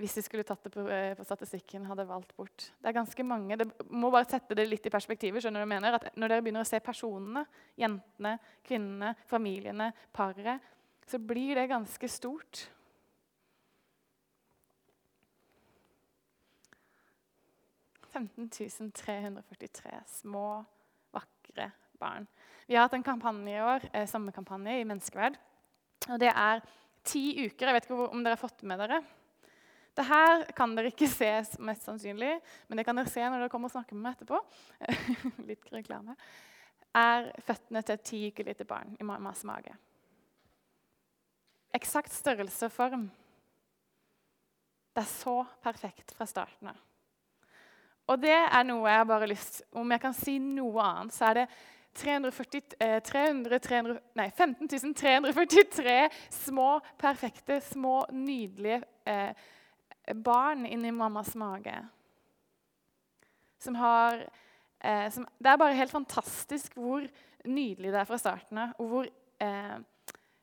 hvis 0.00 0.14
de 0.16 0.22
skulle 0.24 0.44
tatt 0.48 0.62
det 0.64 0.72
på, 0.72 0.86
eh, 0.88 1.12
på, 1.16 1.24
statistikken, 1.24 1.84
hadde 1.84 2.08
valgt 2.08 2.34
bort. 2.36 2.70
Det 2.80 2.88
er 2.88 2.96
ganske 2.96 3.24
mange. 3.24 3.56
Det 3.60 3.66
må 3.90 4.10
bare 4.10 4.28
sette 4.28 4.56
det 4.56 4.64
litt 4.68 4.86
i 4.86 4.92
perspektivet. 4.92 5.42
skjønner 5.42 5.60
du 5.60 5.68
mener? 5.68 5.94
At 5.94 6.16
Når 6.16 6.28
dere 6.28 6.42
begynner 6.42 6.64
å 6.64 6.66
se 6.68 6.80
personene, 6.80 7.46
jentene, 7.76 8.38
kvinnene, 8.64 9.14
familiene, 9.26 9.92
paret, 10.12 10.60
så 11.06 11.18
blir 11.18 11.54
det 11.54 11.68
ganske 11.68 12.08
stort. 12.08 12.68
«15.343 18.12 20.04
små, 20.06 20.64
vakre 21.12 21.72
barn. 21.98 22.26
Vi 22.66 22.74
har 22.76 22.82
hatt 22.82 22.94
en 22.94 23.02
kampanje 23.02 23.56
i 23.56 23.60
år, 23.60 23.88
eh, 23.92 24.06
sommerkampanje 24.06 24.80
i 24.80 24.84
Menneskeverd. 24.84 25.36
Og 26.10 26.18
det 26.18 26.32
er 26.34 26.62
ti 27.04 27.46
uker. 27.46 27.66
Jeg 27.66 27.74
vet 27.74 27.84
ikke 27.84 28.10
om 28.12 28.22
dere 28.22 28.36
har 28.36 28.48
fått 28.48 28.62
med 28.62 28.78
dere. 28.78 29.02
Det 29.92 30.04
her 30.08 30.46
kan 30.56 30.72
dere 30.76 30.88
ikke 30.88 31.08
se, 31.10 31.28
mest 31.60 31.84
sannsynlig, 31.84 32.32
men 32.68 32.80
det 32.80 32.84
kan 32.88 32.96
dere 32.96 33.12
se 33.12 33.24
når 33.24 33.44
dere 33.44 33.52
kommer 33.52 33.68
og 33.68 33.74
snakker 33.74 33.98
med 33.98 34.06
meg 34.06 34.16
etterpå. 34.16 34.38
Litt 35.50 35.68
reklame. 35.74 36.16
Er 36.96 37.28
føttene 37.44 37.82
til 37.84 37.96
et 37.96 38.06
ti 38.08 38.20
uker 38.32 38.48
lite 38.48 38.68
barn 38.68 38.96
i 39.00 39.06
mammas 39.08 39.44
mage. 39.48 39.74
Eksakt 41.76 42.12
størrelse 42.12 42.68
og 42.68 42.72
form. 42.72 43.04
Det 44.92 45.04
er 45.04 45.12
så 45.12 45.38
perfekt 45.64 46.12
fra 46.16 46.28
starten 46.28 46.72
av. 46.72 46.80
Og 48.12 48.18
det 48.20 48.34
er 48.34 48.64
noe 48.66 48.88
jeg 48.90 48.98
har 48.98 49.06
bare 49.06 49.28
lyst 49.30 49.60
Om 49.78 49.92
jeg 49.94 50.02
kan 50.02 50.14
si 50.16 50.34
noe 50.42 50.82
annet, 50.84 51.14
så 51.14 51.28
er 51.30 51.42
det 51.42 51.46
340, 51.94 52.74
eh, 52.80 52.98
300, 53.04 53.58
300, 53.62 53.98
nei, 54.16 54.30
15 54.32 54.94
343 54.96 55.96
små, 56.32 56.80
perfekte, 56.98 57.60
små, 57.60 58.06
nydelige 58.16 58.80
eh, 59.04 59.36
barn 60.14 60.66
inni 60.66 60.92
mammas 60.92 61.34
mage. 61.38 61.76
Som 63.62 63.76
har 63.78 64.24
eh, 64.80 65.10
som, 65.10 65.26
Det 65.38 65.50
er 65.50 65.60
bare 65.60 65.78
helt 65.78 65.94
fantastisk 65.94 66.76
hvor 66.76 67.06
nydelig 67.44 67.92
det 67.92 68.00
er 68.00 68.08
fra 68.08 68.18
starten 68.18 68.58
av. 68.58 68.74
Og 68.82 68.88
hvor, 68.90 69.10
eh, 69.42 69.76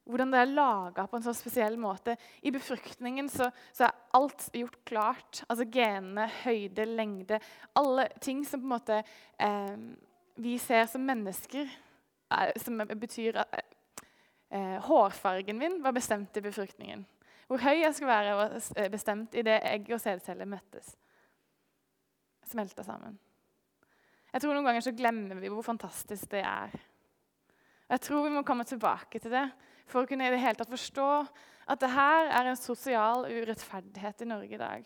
hvordan 0.09 0.31
det 0.33 0.39
er 0.41 0.53
laga 0.53 1.05
på 1.07 1.19
en 1.19 1.25
så 1.25 1.33
spesiell 1.37 1.77
måte. 1.77 2.15
I 2.41 2.51
befruktningen 2.51 3.29
så, 3.29 3.51
så, 3.71 3.89
er 3.89 3.97
alt 4.17 4.49
gjort 4.53 4.79
klart. 4.85 5.43
Altså 5.47 5.67
genene, 5.69 6.29
høyde, 6.43 6.85
lengde 6.85 7.39
Alle 7.77 8.07
ting 8.21 8.45
som 8.47 8.63
på 8.63 8.69
en 8.69 8.75
måte 8.77 9.03
eh, 9.37 9.75
vi 10.39 10.55
ser 10.57 10.85
som 10.87 11.03
mennesker, 11.03 11.67
er, 12.31 12.53
som 12.61 12.79
betyr 12.79 13.41
at 13.41 13.57
eh, 14.49 14.77
Hårfargen 14.85 15.57
min 15.59 15.81
var 15.83 15.91
bestemt 15.91 16.37
i 16.37 16.43
befruktningen. 16.45 17.03
Hvor 17.50 17.63
høy 17.63 17.79
jeg 17.82 17.96
skulle 17.98 18.12
være, 18.13 18.36
var 18.38 18.51
eh, 18.77 18.91
bestemt 18.94 19.34
idet 19.34 19.58
egg 19.65 19.88
og 19.96 20.01
sædceller 20.01 20.46
møttes. 20.46 20.91
Smelta 22.46 22.86
sammen. 22.86 23.18
Jeg 24.29 24.44
tror 24.44 24.53
Noen 24.53 24.68
ganger 24.70 24.86
så 24.86 24.94
glemmer 24.94 25.41
vi 25.41 25.50
hvor 25.50 25.65
fantastisk 25.65 26.29
det 26.29 26.44
er. 26.46 26.75
Jeg 27.89 28.01
tror 28.06 28.27
vi 28.27 28.36
må 28.36 28.46
komme 28.46 28.68
tilbake 28.70 29.18
til 29.18 29.34
det 29.34 29.48
for 29.89 30.03
å 30.03 30.10
kunne 30.10 30.27
i 30.29 30.34
det 30.36 30.41
hele 30.44 30.60
tatt 30.60 30.70
forstå 30.70 31.10
at 31.74 31.82
det 31.82 31.89
her 31.89 32.29
er 32.38 32.51
en 32.51 32.60
sosial 32.60 33.25
urettferdighet 33.25 34.22
i 34.22 34.29
Norge 34.29 34.53
i 34.53 34.62
dag. 34.62 34.86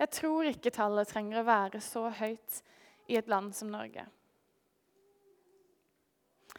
Jeg 0.00 0.12
tror 0.16 0.48
ikke 0.48 0.72
tallet 0.72 1.08
trenger 1.08 1.40
å 1.40 1.48
være 1.48 1.80
så 1.84 2.06
høyt 2.12 2.60
i 3.08 3.16
et 3.16 3.28
land 3.28 3.54
som 3.56 3.72
Norge. 3.72 4.04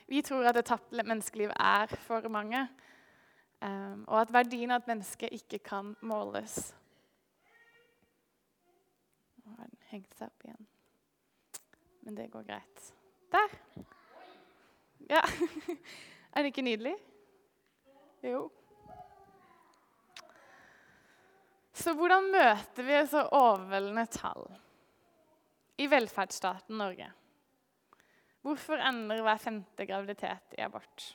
Vi 0.09 0.21
tror 0.25 0.49
at 0.49 0.57
et 0.57 0.67
tapt 0.67 0.93
menneskeliv 0.97 1.53
er 1.53 1.93
for 2.07 2.25
mange. 2.33 2.65
Um, 3.61 4.05
og 4.07 4.23
at 4.23 4.31
verdien 4.33 4.71
av 4.73 4.81
et 4.81 4.89
menneske 4.89 5.29
ikke 5.35 5.59
kan 5.61 5.91
måles. 6.01 6.71
Nå 9.43 9.53
har 9.53 9.67
den 9.67 9.83
hengt 9.91 10.17
seg 10.17 10.31
opp 10.31 10.47
igjen. 10.47 10.65
Men 12.01 12.17
det 12.17 12.31
går 12.33 12.47
greit. 12.47 12.87
Der! 13.31 13.53
Ja. 15.11 15.21
er 16.33 16.41
det 16.41 16.49
ikke 16.49 16.65
nydelig? 16.65 16.95
Jo. 18.25 18.47
Så 21.81 21.93
hvordan 21.97 22.31
møter 22.33 22.85
vi 22.85 22.99
så 23.09 23.23
overveldende 23.29 24.09
tall 24.13 24.45
i 25.81 25.87
velferdsstaten 25.89 26.77
Norge? 26.81 27.07
Hvorfor 28.41 28.81
ender 28.81 29.21
hver 29.21 29.41
femte 29.41 29.85
graviditet 29.85 30.57
i 30.57 30.65
abort? 30.65 31.11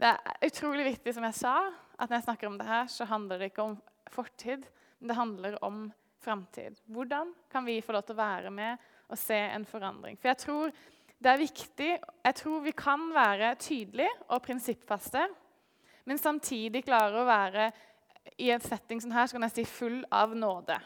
Det 0.00 0.10
er 0.10 0.48
utrolig 0.48 0.86
viktig, 0.88 1.14
som 1.14 1.26
jeg 1.28 1.36
sa, 1.38 1.54
at 1.94 2.08
når 2.08 2.18
jeg 2.18 2.26
snakker 2.26 2.50
om 2.50 2.56
det 2.58 2.66
her, 2.66 2.88
så 2.90 3.06
handler 3.06 3.38
det 3.38 3.52
ikke 3.52 3.66
om 3.68 3.76
fortid, 4.10 4.66
men 4.98 5.10
det 5.10 5.18
handler 5.18 5.58
om 5.64 5.84
framtid. 6.24 6.80
Hvordan 6.90 7.30
kan 7.52 7.66
vi 7.66 7.80
få 7.84 7.94
lov 7.94 8.02
til 8.06 8.16
å 8.16 8.22
være 8.22 8.50
med 8.54 8.90
og 9.08 9.20
se 9.20 9.38
en 9.38 9.66
forandring? 9.68 10.18
For 10.18 10.32
jeg 10.32 10.42
tror 10.42 10.74
det 11.24 11.30
er 11.30 11.40
viktig 11.40 11.90
Jeg 12.26 12.34
tror 12.36 12.64
vi 12.64 12.72
kan 12.76 13.06
være 13.14 13.54
tydelige 13.56 14.10
og 14.28 14.42
prinsippfaste, 14.42 15.28
men 16.04 16.20
samtidig 16.20 16.82
klare 16.84 17.22
å 17.22 17.28
være 17.28 17.70
i 18.40 18.50
en 18.50 18.60
setting 18.60 19.00
som 19.00 19.12
her 19.14 19.28
så 19.28 19.36
kan 19.36 19.46
jeg 19.46 19.54
si 19.54 19.64
full 19.68 20.02
av 20.12 20.34
nåde. 20.36 20.76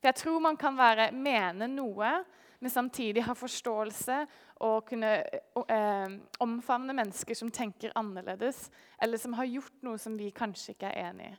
For 0.00 0.08
jeg 0.08 0.20
tror 0.22 0.40
man 0.44 0.56
kan 0.56 0.78
være, 0.78 1.10
mene 1.12 1.68
noe, 1.68 2.12
men 2.60 2.72
samtidig 2.72 3.24
ha 3.24 3.34
forståelse 3.36 4.18
og 4.66 4.88
kunne 4.88 5.12
eh, 5.20 6.16
omfavne 6.44 6.96
mennesker 6.96 7.36
som 7.38 7.52
tenker 7.52 7.94
annerledes, 7.96 8.68
eller 9.00 9.20
som 9.20 9.36
har 9.38 9.48
gjort 9.48 9.78
noe 9.86 10.00
som 10.00 10.18
vi 10.20 10.28
kanskje 10.36 10.76
ikke 10.76 10.92
er 10.92 11.08
enig 11.10 11.30
i. 11.32 11.38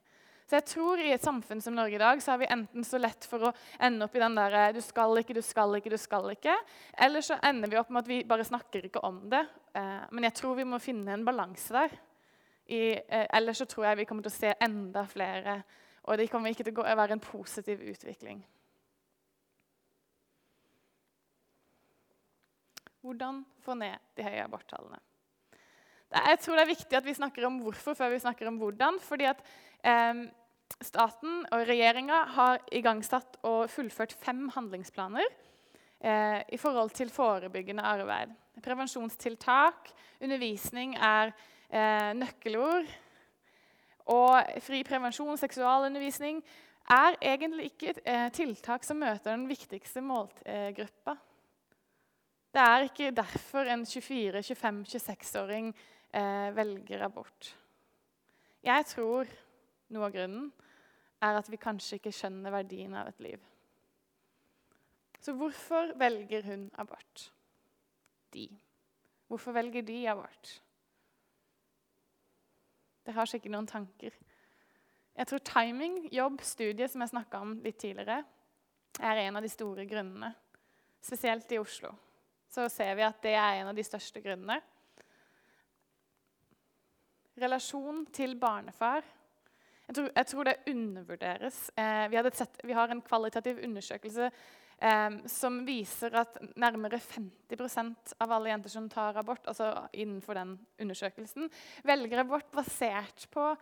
Så 0.51 0.57
jeg 0.57 0.67
tror 0.67 0.99
I 0.99 1.13
et 1.15 1.23
samfunn 1.23 1.61
som 1.63 1.77
Norge 1.77 1.95
i 1.95 2.01
dag 2.01 2.19
så 2.19 2.33
har 2.33 2.41
vi 2.41 2.49
enten 2.51 2.83
så 2.83 2.99
lett 2.99 3.23
for 3.23 3.47
å 3.47 3.51
ende 3.79 4.03
opp 4.03 4.17
i 4.17 4.19
den 4.19 4.33
der 4.35 4.55
eh, 4.59 4.73
du 4.75 4.81
skal 4.83 5.21
ikke, 5.21 5.37
du 5.37 5.43
skal 5.45 5.77
ikke, 5.77 5.93
du 5.93 6.01
skal 6.01 6.27
ikke, 6.33 6.57
eller 7.05 7.23
så 7.23 7.37
ender 7.47 7.71
vi 7.71 7.79
opp 7.79 7.93
med 7.93 8.01
at 8.03 8.09
vi 8.11 8.17
bare 8.27 8.43
snakker 8.43 8.89
ikke 8.89 9.03
om 9.07 9.21
det. 9.31 9.45
Eh, 9.79 10.01
men 10.11 10.27
jeg 10.27 10.35
tror 10.41 10.57
vi 10.57 10.67
må 10.67 10.81
finne 10.83 11.13
en 11.15 11.23
balanse 11.23 11.71
der. 11.77 11.95
I, 12.67 12.81
eh, 12.99 13.29
ellers 13.37 13.61
så 13.63 13.69
tror 13.71 13.87
jeg 13.87 14.01
vi 14.01 14.07
kommer 14.09 14.27
til 14.27 14.33
å 14.33 14.39
se 14.41 14.51
enda 14.67 15.05
flere, 15.07 15.61
og 16.03 16.19
det 16.19 16.27
kommer 16.33 16.51
ikke 16.51 16.67
til 16.67 16.83
å 16.83 16.99
være 16.99 17.15
en 17.15 17.23
positiv 17.23 17.87
utvikling. 17.93 18.43
Hvordan 23.01 23.41
få 23.65 23.75
ned 23.79 23.97
de 24.17 24.25
høye 24.25 24.43
aborttallene. 24.43 24.99
Jeg 26.11 26.39
tror 26.43 26.57
det 26.57 26.63
er 26.65 26.73
viktig 26.73 26.97
at 26.97 27.07
vi 27.07 27.15
snakker 27.15 27.45
om 27.47 27.61
hvorfor 27.63 27.95
før 27.95 28.11
vi 28.11 28.19
snakker 28.19 28.49
om 28.49 28.57
hvordan. 28.59 28.99
fordi 28.99 29.29
at 29.31 29.43
eh, 29.83 30.27
Staten 30.79 31.43
og 31.51 31.65
regjeringa 31.67 32.23
har 32.35 32.61
igangsatt 32.73 33.39
og 33.47 33.69
fullført 33.69 34.13
fem 34.17 34.47
handlingsplaner 34.55 35.27
eh, 35.99 36.39
i 36.47 36.57
forhold 36.57 36.93
til 36.95 37.11
forebyggende 37.11 37.83
arbeid. 37.83 38.31
Prevensjonstiltak, 38.63 39.91
undervisning 40.21 40.95
er 40.95 41.33
eh, 41.69 42.11
nøkkelord. 42.17 42.87
Og 44.11 44.61
fri 44.65 44.81
prevensjon, 44.83 45.37
seksualundervisning, 45.37 46.41
er 46.91 47.15
egentlig 47.21 47.69
ikke 47.71 47.91
et 47.93 48.01
eh, 48.05 48.29
tiltak 48.33 48.83
som 48.87 48.99
møter 48.99 49.35
den 49.35 49.45
viktigste 49.49 50.01
målgruppa. 50.03 51.15
Det 52.51 52.61
er 52.61 52.83
ikke 52.83 53.11
derfor 53.15 53.69
en 53.71 53.85
24-, 53.87 54.41
25-, 54.43 54.97
26-åring 54.97 55.69
eh, 56.13 56.55
velger 56.55 57.05
abort. 57.05 57.57
Jeg 58.63 58.85
tror 58.85 59.29
noe 59.91 60.07
av 60.07 60.15
grunnen 60.15 60.49
er 61.23 61.39
at 61.39 61.47
vi 61.51 61.59
kanskje 61.61 61.99
ikke 61.99 62.13
skjønner 62.15 62.51
verdien 62.51 62.97
av 62.97 63.07
et 63.07 63.23
liv. 63.23 63.39
Så 65.21 65.35
hvorfor 65.37 65.93
velger 66.01 66.43
hun 66.49 66.67
abort? 66.81 67.31
De. 68.33 68.47
Hvorfor 69.27 69.55
velger 69.55 69.85
de 69.87 70.01
abort? 70.09 70.61
Dere 73.05 73.15
har 73.15 73.29
sikkert 73.29 73.55
noen 73.55 73.69
tanker. 73.69 74.13
Jeg 75.15 75.27
tror 75.27 75.43
timing, 75.45 75.97
jobb, 76.13 76.41
studie, 76.43 76.87
som 76.87 77.03
jeg 77.03 77.13
snakka 77.13 77.41
om 77.43 77.57
litt 77.63 77.79
tidligere, 77.79 78.23
er 78.99 79.25
en 79.25 79.39
av 79.39 79.43
de 79.45 79.51
store 79.51 79.85
grunnene. 79.87 80.33
Spesielt 81.01 81.51
i 81.51 81.59
Oslo. 81.61 81.91
Så 82.51 82.67
ser 82.69 82.95
vi 82.99 83.07
at 83.07 83.21
det 83.23 83.33
er 83.39 83.61
en 83.61 83.71
av 83.71 83.77
de 83.77 83.83
største 83.85 84.19
grunnene. 84.23 84.59
Relasjon 87.39 88.03
til 88.11 88.35
barnefar. 88.39 89.05
Jeg 89.87 89.95
tror, 89.95 90.09
jeg 90.15 90.27
tror 90.27 90.47
det 90.47 90.57
undervurderes. 90.71 91.61
Eh, 91.79 92.09
vi, 92.11 92.19
sett, 92.35 92.59
vi, 92.63 92.75
har 92.75 92.91
en 92.91 93.01
kvalitativ 93.03 93.63
undersøkelse 93.63 94.27
eh, 94.27 95.17
som 95.31 95.61
viser 95.67 96.15
at 96.21 96.37
nærmere 96.59 96.99
50% 96.99 98.15
av 98.19 98.35
alle 98.35 98.51
jenter 98.51 98.75
som 98.75 98.91
tar 98.91 99.19
abort, 99.23 99.47
altså 99.47 99.71
innenfor 99.91 100.39
den 100.39 100.57
undersøkelsen, 100.79 101.49
velger 101.87 102.25
abort 102.25 102.51
basert 102.51 103.29
på 103.31 103.53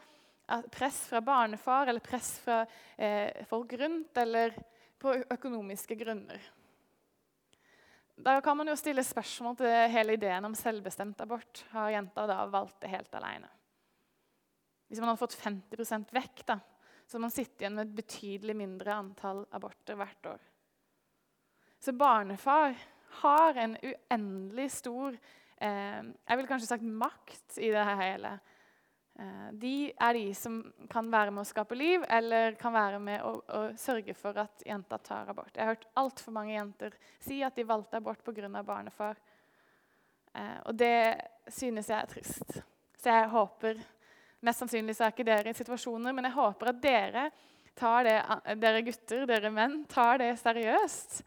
press 0.74 1.04
fra 1.12 1.22
barnefar 1.22 1.88
eller 1.88 2.02
press 2.02 2.40
fra 2.42 2.64
eh, 2.98 3.46
folk 3.46 3.74
rundt, 3.78 4.18
eller 4.18 4.58
på 5.00 5.14
økonomiske 5.30 5.96
grunner. 5.96 6.42
Da 8.20 8.42
kan 8.44 8.58
man 8.58 8.68
jo 8.68 8.76
stille 8.76 9.04
spørsmål 9.06 9.56
til 9.62 9.74
hele 9.94 10.18
ideen 10.18 10.44
om 10.50 10.56
selvbestemt 10.58 11.22
abort. 11.24 11.64
Har 11.72 11.94
jenta 11.94 12.26
da 12.28 12.42
valgt 12.52 12.82
det 12.84 12.92
helt 12.92 13.16
alene? 13.16 13.48
Hvis 14.90 15.00
man 15.00 15.12
hadde 15.12 15.22
fått 15.22 15.38
50 15.40 16.10
vekk, 16.12 16.44
da, 16.50 16.58
så 17.06 17.16
hadde 17.16 17.24
man 17.24 17.34
sittet 17.34 17.64
igjen 17.64 17.78
med 17.78 17.88
et 17.88 17.98
betydelig 18.02 18.56
mindre 18.60 18.96
antall 18.98 19.44
aborter 19.56 19.96
hvert 20.00 20.32
år. 20.34 20.42
Så 21.80 21.94
barnefar 21.96 22.76
har 23.22 23.62
en 23.64 23.78
uendelig 23.80 24.68
stor 24.76 25.16
eh, 25.16 26.02
Jeg 26.04 26.38
vil 26.40 26.50
kanskje 26.50 26.74
sagt 26.74 26.84
makt 26.84 27.56
i 27.58 27.72
det 27.72 27.86
hele. 28.02 28.34
Eh, 29.20 29.48
de 29.52 29.92
er 30.00 30.14
de 30.16 30.28
som 30.38 30.62
kan 30.92 31.10
være 31.12 31.34
med 31.34 31.44
å 31.44 31.50
skape 31.50 31.76
liv, 31.76 32.06
eller 32.08 32.56
kan 32.60 32.72
være 32.76 33.02
med 33.04 33.24
å, 33.28 33.34
å 33.44 33.62
sørge 33.80 34.16
for 34.16 34.38
at 34.40 34.64
jenta 34.68 35.00
tar 35.04 35.32
abort. 35.32 35.52
Jeg 35.56 35.66
har 35.66 35.76
hørt 35.76 35.90
altfor 36.00 36.36
mange 36.36 36.56
jenter 36.56 36.96
si 37.20 37.42
at 37.44 37.58
de 37.60 37.68
valgte 37.68 38.00
abort 38.00 38.24
pga. 38.24 38.64
barnefar. 38.64 39.20
Eh, 40.34 40.60
og 40.66 40.76
det 40.80 41.20
synes 41.52 41.90
jeg 41.92 42.00
er 42.00 42.12
trist. 42.14 42.60
Så 43.00 43.12
jeg 43.12 43.32
håper 43.32 43.88
Mest 44.40 44.62
sannsynlig 44.62 44.94
så 44.96 45.04
er 45.04 45.12
ikke 45.12 45.26
dere 45.28 45.52
i 45.52 45.58
situasjoner, 45.58 46.14
men 46.16 46.24
jeg 46.24 46.32
håper 46.38 46.70
at 46.72 46.78
dere, 46.80 47.26
det, 48.06 48.14
dere 48.62 48.84
gutter, 48.88 49.26
dere 49.28 49.52
menn, 49.52 49.82
tar 49.92 50.22
det 50.22 50.30
seriøst. 50.40 51.18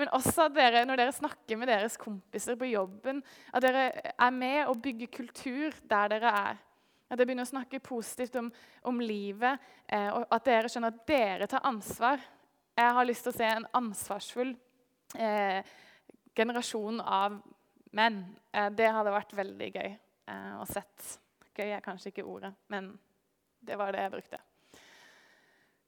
Men 0.00 0.08
også 0.16 0.46
at 0.46 0.54
dere, 0.56 0.86
når 0.88 1.02
dere 1.02 1.12
snakker 1.12 1.60
med 1.60 1.68
deres 1.68 1.98
kompiser 2.00 2.56
på 2.56 2.70
jobben, 2.70 3.20
at 3.52 3.64
dere 3.66 3.82
er 4.16 4.32
med 4.32 4.70
og 4.70 4.80
bygger 4.86 5.12
kultur 5.12 5.76
der 5.84 6.14
dere 6.14 6.32
er. 6.38 6.62
At 7.12 7.20
jeg 7.20 7.28
begynner 7.28 7.44
å 7.44 7.52
snakke 7.52 7.82
positivt 7.84 8.38
om, 8.40 8.46
om 8.88 9.00
livet, 9.04 9.60
eh, 9.84 10.08
og 10.08 10.30
at 10.32 10.46
dere 10.48 10.70
skjønner 10.72 10.94
at 10.94 11.02
dere 11.08 11.48
tar 11.50 11.66
ansvar. 11.68 12.22
Jeg 12.72 12.94
har 12.96 13.04
lyst 13.04 13.26
til 13.26 13.34
å 13.34 13.36
se 13.36 13.48
en 13.52 13.66
ansvarsfull 13.76 14.54
eh, 15.20 15.60
generasjon 16.32 17.02
av 17.04 17.36
menn. 17.92 18.22
Eh, 18.48 18.70
det 18.72 18.88
hadde 18.96 19.12
vært 19.12 19.36
veldig 19.36 19.68
gøy 19.74 19.90
eh, 19.92 20.54
å 20.56 20.64
sett. 20.72 21.18
Gøy 21.52 21.68
er 21.68 21.84
kanskje 21.84 22.14
ikke 22.14 22.24
ordet, 22.24 22.54
men 22.72 22.94
det 23.60 23.76
var 23.76 23.92
det 23.92 24.06
jeg 24.06 24.14
brukte. 24.16 24.40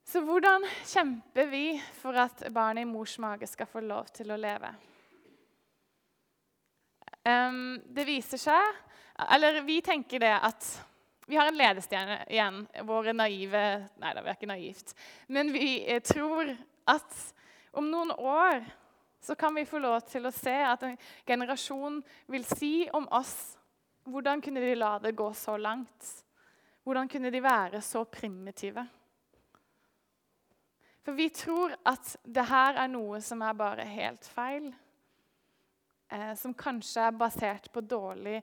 Så 0.04 0.20
hvordan 0.20 0.68
kjemper 0.84 1.48
vi 1.48 1.66
for 2.02 2.20
at 2.20 2.44
barnet 2.52 2.84
i 2.84 2.90
mors 2.90 3.16
mage 3.16 3.48
skal 3.48 3.70
få 3.70 3.80
lov 3.80 4.12
til 4.12 4.34
å 4.34 4.36
leve? 4.36 4.74
Det 7.24 8.04
viser 8.04 8.36
seg 8.36 8.66
Eller 9.32 9.62
vi 9.64 9.78
tenker 9.80 10.20
det 10.20 10.34
at 10.36 10.66
vi 11.26 11.36
har 11.36 11.46
en 11.46 11.56
ledestjerne 11.56 12.18
igjen. 12.28 12.62
Våre 12.84 13.14
naive 13.16 13.64
Nei 14.02 14.14
vi 14.18 14.28
er 14.28 14.34
ikke 14.34 14.50
naivt. 14.50 14.94
Men 15.26 15.52
vi 15.52 15.68
eh, 15.88 16.02
tror 16.04 16.50
at 16.90 17.20
om 17.72 17.88
noen 17.90 18.12
år 18.12 18.64
så 19.24 19.34
kan 19.34 19.54
vi 19.56 19.64
få 19.64 19.80
lov 19.80 20.02
til 20.08 20.28
å 20.28 20.34
se 20.34 20.52
at 20.52 20.82
en 20.84 20.98
generasjon 21.26 22.02
vil 22.28 22.44
si 22.44 22.88
om 22.92 23.08
oss 23.08 23.56
Hvordan 24.04 24.42
kunne 24.44 24.60
de 24.60 24.74
la 24.76 24.98
det 25.00 25.14
gå 25.16 25.30
så 25.32 25.54
langt? 25.56 26.08
Hvordan 26.84 27.08
kunne 27.08 27.30
de 27.32 27.40
være 27.40 27.78
så 27.80 28.02
primitive? 28.04 28.82
For 31.00 31.16
vi 31.16 31.30
tror 31.32 31.72
at 31.88 32.10
det 32.24 32.44
her 32.50 32.76
er 32.82 32.90
noe 32.92 33.22
som 33.24 33.40
er 33.40 33.56
bare 33.56 33.86
helt 33.88 34.28
feil. 34.28 34.66
Eh, 36.12 36.34
som 36.36 36.52
kanskje 36.52 37.08
er 37.08 37.16
basert 37.16 37.70
på 37.72 37.80
dårlig 37.80 38.42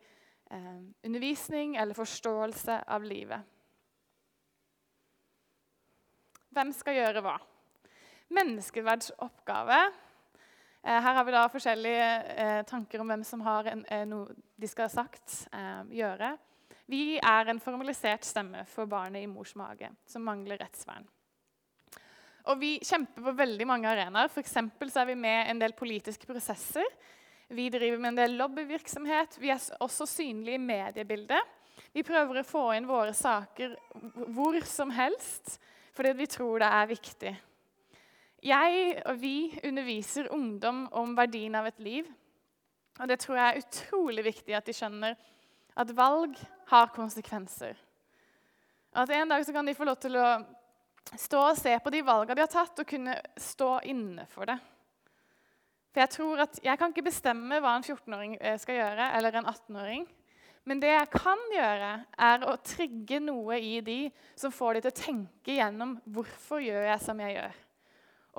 eh, 0.52 0.84
undervisning 1.08 1.76
eller 1.76 1.98
forståelse 1.98 2.84
av 2.88 3.04
livet. 3.04 3.48
Hvem 6.52 6.74
skal 6.76 6.98
gjøre 7.00 7.24
hva? 7.24 7.38
Menneskeverds 8.36 9.14
oppgave. 9.24 9.80
Eh, 10.84 11.00
her 11.00 11.16
har 11.16 11.24
vi 11.28 11.36
da 11.36 11.46
forskjellige 11.52 12.10
eh, 12.36 12.62
tanker 12.68 13.04
om 13.04 13.12
hvem 13.12 13.24
som 13.28 13.44
har 13.48 13.72
en, 13.72 13.86
eh, 13.88 14.04
noe 14.10 14.36
de 14.60 14.68
skal 14.68 14.90
ha 14.90 14.94
sagt, 14.94 15.46
eh, 15.56 15.84
gjøre. 16.02 16.36
Vi 16.92 17.18
er 17.18 17.48
en 17.48 17.62
formalisert 17.64 18.28
stemme 18.28 18.66
for 18.68 18.90
barnet 18.90 19.24
i 19.24 19.32
mors 19.32 19.54
mage 19.56 19.88
som 20.10 20.26
mangler 20.28 20.60
rettsvern. 20.60 21.08
Og 22.50 22.60
Vi 22.60 22.80
kjemper 22.80 23.22
på 23.22 23.36
veldig 23.38 23.68
mange 23.70 23.88
arenaer. 23.88 24.30
For 24.34 24.42
er 24.42 25.06
vi 25.06 25.16
med 25.16 25.50
en 25.50 25.60
del 25.62 25.74
politiske 25.78 26.26
prosesser 26.26 26.88
vi 27.52 27.70
driver 27.70 28.00
med 28.00 28.14
en 28.14 28.20
del 28.22 28.38
lobbyvirksomhet. 28.40 29.38
Vi 29.42 29.52
er 29.52 29.60
også 29.84 30.08
synlige 30.08 30.56
i 30.56 30.64
mediebildet. 30.64 31.58
Vi 31.92 32.04
prøver 32.08 32.40
å 32.40 32.48
få 32.48 32.64
inn 32.78 32.88
våre 32.88 33.14
saker 33.16 33.76
hvor 34.32 34.60
som 34.68 34.94
helst 34.96 35.58
fordi 35.92 36.14
vi 36.16 36.28
tror 36.32 36.62
det 36.64 36.70
er 36.72 36.88
viktig. 36.88 37.32
Jeg 38.48 38.94
og 39.06 39.18
vi 39.20 39.36
underviser 39.68 40.32
ungdom 40.34 40.86
om 40.98 41.12
verdien 41.18 41.56
av 41.60 41.68
et 41.68 41.82
liv. 41.84 42.08
Og 43.00 43.12
det 43.12 43.20
tror 43.20 43.38
jeg 43.38 43.50
er 43.50 43.62
utrolig 43.66 44.24
viktig 44.26 44.56
at 44.56 44.66
de 44.66 44.76
skjønner 44.76 45.20
at 45.76 45.94
valg 45.96 46.40
har 46.72 46.94
konsekvenser. 46.96 47.76
At 48.96 49.10
En 49.10 49.30
dag 49.30 49.46
så 49.46 49.54
kan 49.54 49.66
de 49.66 49.76
få 49.76 49.88
lov 49.88 50.00
til 50.00 50.16
å 50.20 50.28
stå 51.18 51.44
og 51.52 51.60
se 51.60 51.76
på 51.84 51.92
de 51.92 52.02
valgene 52.08 52.36
de 52.40 52.44
har 52.44 52.52
tatt, 52.52 52.80
og 52.80 52.88
kunne 52.88 53.16
stå 53.40 53.80
inne 53.92 54.26
for 54.32 54.48
det. 54.48 54.58
For 55.92 56.04
jeg 56.04 56.14
tror 56.16 56.46
at 56.46 56.60
jeg 56.64 56.80
kan 56.80 56.94
ikke 56.94 57.10
bestemme 57.10 57.60
hva 57.60 57.76
en 57.76 57.86
14-åring 57.86 58.38
eh, 58.40 58.58
skal 58.62 58.80
gjøre, 58.80 59.10
eller 59.18 59.38
en 59.40 59.50
18-åring. 59.52 60.06
Men 60.70 60.82
det 60.82 60.92
jeg 60.94 61.10
kan 61.16 61.42
gjøre, 61.52 61.92
er 62.22 62.46
å 62.48 62.56
trigge 62.64 63.20
noe 63.24 63.58
i 63.58 63.80
de 63.84 64.00
som 64.38 64.54
får 64.54 64.78
de 64.78 64.84
til 64.86 64.94
å 64.94 65.00
tenke 65.02 65.58
gjennom 65.58 65.98
hvorfor 66.06 66.62
gjør 66.64 66.86
jeg 66.92 67.04
som 67.04 67.22
jeg 67.24 67.36
gjør. 67.36 67.62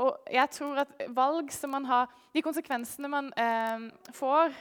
Og 0.03 0.31
jeg 0.33 0.53
tror 0.57 0.85
at 0.87 0.93
valg 1.13 1.51
som 1.53 1.75
man 1.75 1.85
har, 1.85 2.13
De 2.33 2.41
konsekvensene 2.41 3.11
man 3.13 3.27
eh, 3.37 3.91
får 4.17 4.55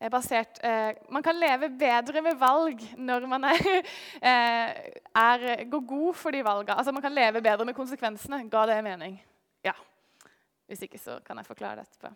er 0.00 0.10
basert 0.10 0.62
eh, 0.64 0.94
Man 1.12 1.22
kan 1.22 1.36
leve 1.36 1.68
bedre 1.68 2.22
med 2.24 2.38
valg 2.40 2.80
når 2.96 3.26
man 3.28 3.44
er, 3.50 3.60
eh, 4.30 4.70
er, 5.12 5.44
går 5.68 5.84
god 5.86 6.14
for 6.16 6.32
de 6.32 6.40
valgene. 6.44 6.78
Altså 6.78 6.92
Man 6.92 7.04
kan 7.04 7.12
leve 7.12 7.42
bedre 7.42 7.68
med 7.68 7.76
konsekvensene. 7.76 8.46
Ga 8.48 8.64
det 8.70 8.80
mening? 8.84 9.20
Hvis 10.72 10.86
ikke 10.86 11.00
så 11.00 11.18
kan 11.20 11.36
jeg 11.36 11.44
forklare 11.44 11.82
det 11.82 11.90
etterpå. 11.90 12.14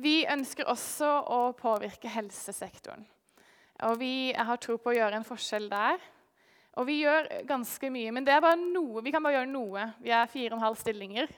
Vi 0.00 0.22
ønsker 0.32 0.70
også 0.72 1.10
å 1.28 1.40
påvirke 1.58 2.08
helsesektoren. 2.08 3.04
Og 3.84 3.98
Vi 4.00 4.32
har 4.32 4.56
tro 4.62 4.78
på 4.80 4.94
å 4.94 4.96
gjøre 4.96 5.20
en 5.20 5.26
forskjell 5.28 5.68
der. 5.68 6.00
Og 6.80 6.88
vi 6.88 7.02
gjør 7.02 7.28
ganske 7.46 7.90
mye, 7.92 8.10
men 8.16 8.24
det 8.26 8.32
er 8.34 8.42
bare 8.42 8.58
noe. 8.58 9.02
vi 9.04 9.12
kan 9.12 9.22
bare 9.22 9.36
gjøre 9.36 9.52
noe. 9.52 9.84
Vi 10.00 10.10
er 10.10 10.30
fire 10.30 10.54
og 10.54 10.58
en 10.58 10.64
halv 10.64 10.80
stillinger. 10.80 11.28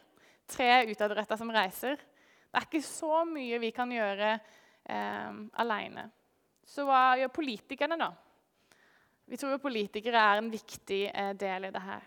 Tre 0.48 0.86
utadretta 0.88 1.36
som 1.36 1.50
reiser. 1.50 1.98
Det 1.98 2.60
er 2.60 2.68
ikke 2.68 2.86
så 2.86 3.24
mye 3.28 3.58
vi 3.60 3.72
kan 3.74 3.90
gjøre 3.92 4.30
eh, 4.32 5.32
aleine. 5.60 6.06
Så 6.64 6.86
hva 6.86 7.18
gjør 7.18 7.34
politikerne, 7.34 7.98
da? 7.98 8.12
Vi 9.26 9.36
tror 9.36 9.58
politikere 9.58 10.22
er 10.22 10.40
en 10.40 10.52
viktig 10.54 11.02
eh, 11.10 11.34
del 11.34 11.68
i 11.68 11.74
det 11.74 11.82
her. 11.82 12.06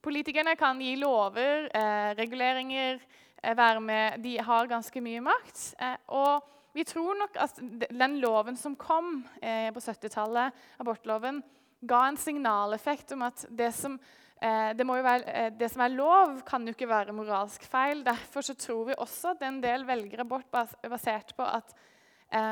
Politikerne 0.00 0.54
kan 0.56 0.78
gi 0.80 0.94
lover, 0.96 1.68
eh, 1.76 2.14
reguleringer, 2.16 3.00
eh, 3.42 3.56
være 3.56 3.80
med 3.80 4.22
De 4.22 4.38
har 4.38 4.66
ganske 4.66 5.00
mye 5.00 5.20
makt. 5.20 5.74
Eh, 5.78 5.96
og 6.08 6.42
vi 6.72 6.84
tror 6.84 7.18
nok 7.18 7.36
at 7.36 7.60
den 7.90 8.20
loven 8.20 8.56
som 8.56 8.76
kom 8.76 9.26
eh, 9.42 9.70
på 9.70 9.80
70-tallet, 9.80 10.52
abortloven, 10.80 11.42
ga 11.82 12.06
en 12.08 12.16
signaleffekt 12.16 13.12
om 13.12 13.22
at 13.22 13.44
det 13.48 13.72
som, 13.74 13.98
det, 14.40 14.84
være, 14.86 15.50
det 15.56 15.70
som, 15.70 15.80
er 15.80 15.92
lov, 15.92 16.42
kan 16.44 16.64
jo 16.64 16.72
ikke 16.72 16.88
være 16.88 17.12
moralsk 17.12 17.64
feil. 17.64 18.04
Derfor 18.04 18.44
så 18.44 18.54
tror 18.54 18.84
vi 18.84 18.94
også 18.96 19.34
at 19.34 19.42
en 19.42 19.62
del 19.62 19.86
velger 19.88 20.20
abort 20.20 20.48
basert 20.52 21.32
på 21.36 21.42
at 21.42 21.72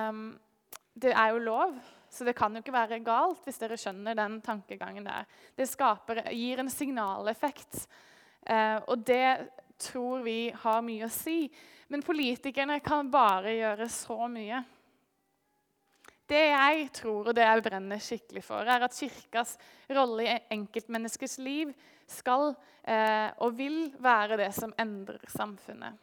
um, 0.08 0.38
det 0.96 1.12
er 1.12 1.28
jo 1.32 1.44
lov. 1.44 1.76
Så 2.10 2.24
det 2.24 2.36
kan 2.38 2.54
jo 2.54 2.62
ikke 2.62 2.74
være 2.74 3.00
galt, 3.04 3.42
hvis 3.44 3.60
dere 3.60 3.76
skjønner 3.80 4.16
den 4.16 4.38
tankegangen 4.44 5.06
der. 5.06 5.28
Det 5.56 5.68
skaper, 5.68 6.22
gir 6.32 6.62
en 6.62 6.72
signaleffekt. 6.72 7.82
Eh, 8.48 8.78
og 8.88 9.04
det 9.06 9.50
tror 9.78 10.24
vi 10.24 10.48
har 10.64 10.82
mye 10.84 11.06
å 11.06 11.12
si. 11.12 11.44
Men 11.88 12.04
politikerne 12.04 12.80
kan 12.84 13.10
bare 13.12 13.54
gjøre 13.56 13.88
så 13.92 14.26
mye. 14.30 14.62
Det 16.28 16.42
jeg 16.50 16.88
tror, 16.92 17.30
og 17.30 17.36
det 17.36 17.44
jeg 17.46 17.62
brenner 17.64 18.00
skikkelig 18.04 18.42
for, 18.44 18.68
er 18.68 18.84
at 18.84 18.96
Kirkas 18.96 19.54
rolle 19.96 20.26
i 20.26 20.34
enkeltmenneskers 20.58 21.38
liv 21.40 21.70
skal 22.08 22.50
eh, 22.84 23.30
og 23.40 23.56
vil 23.56 23.86
være 24.00 24.36
det 24.40 24.50
som 24.56 24.74
endrer 24.80 25.24
samfunnet. 25.32 25.96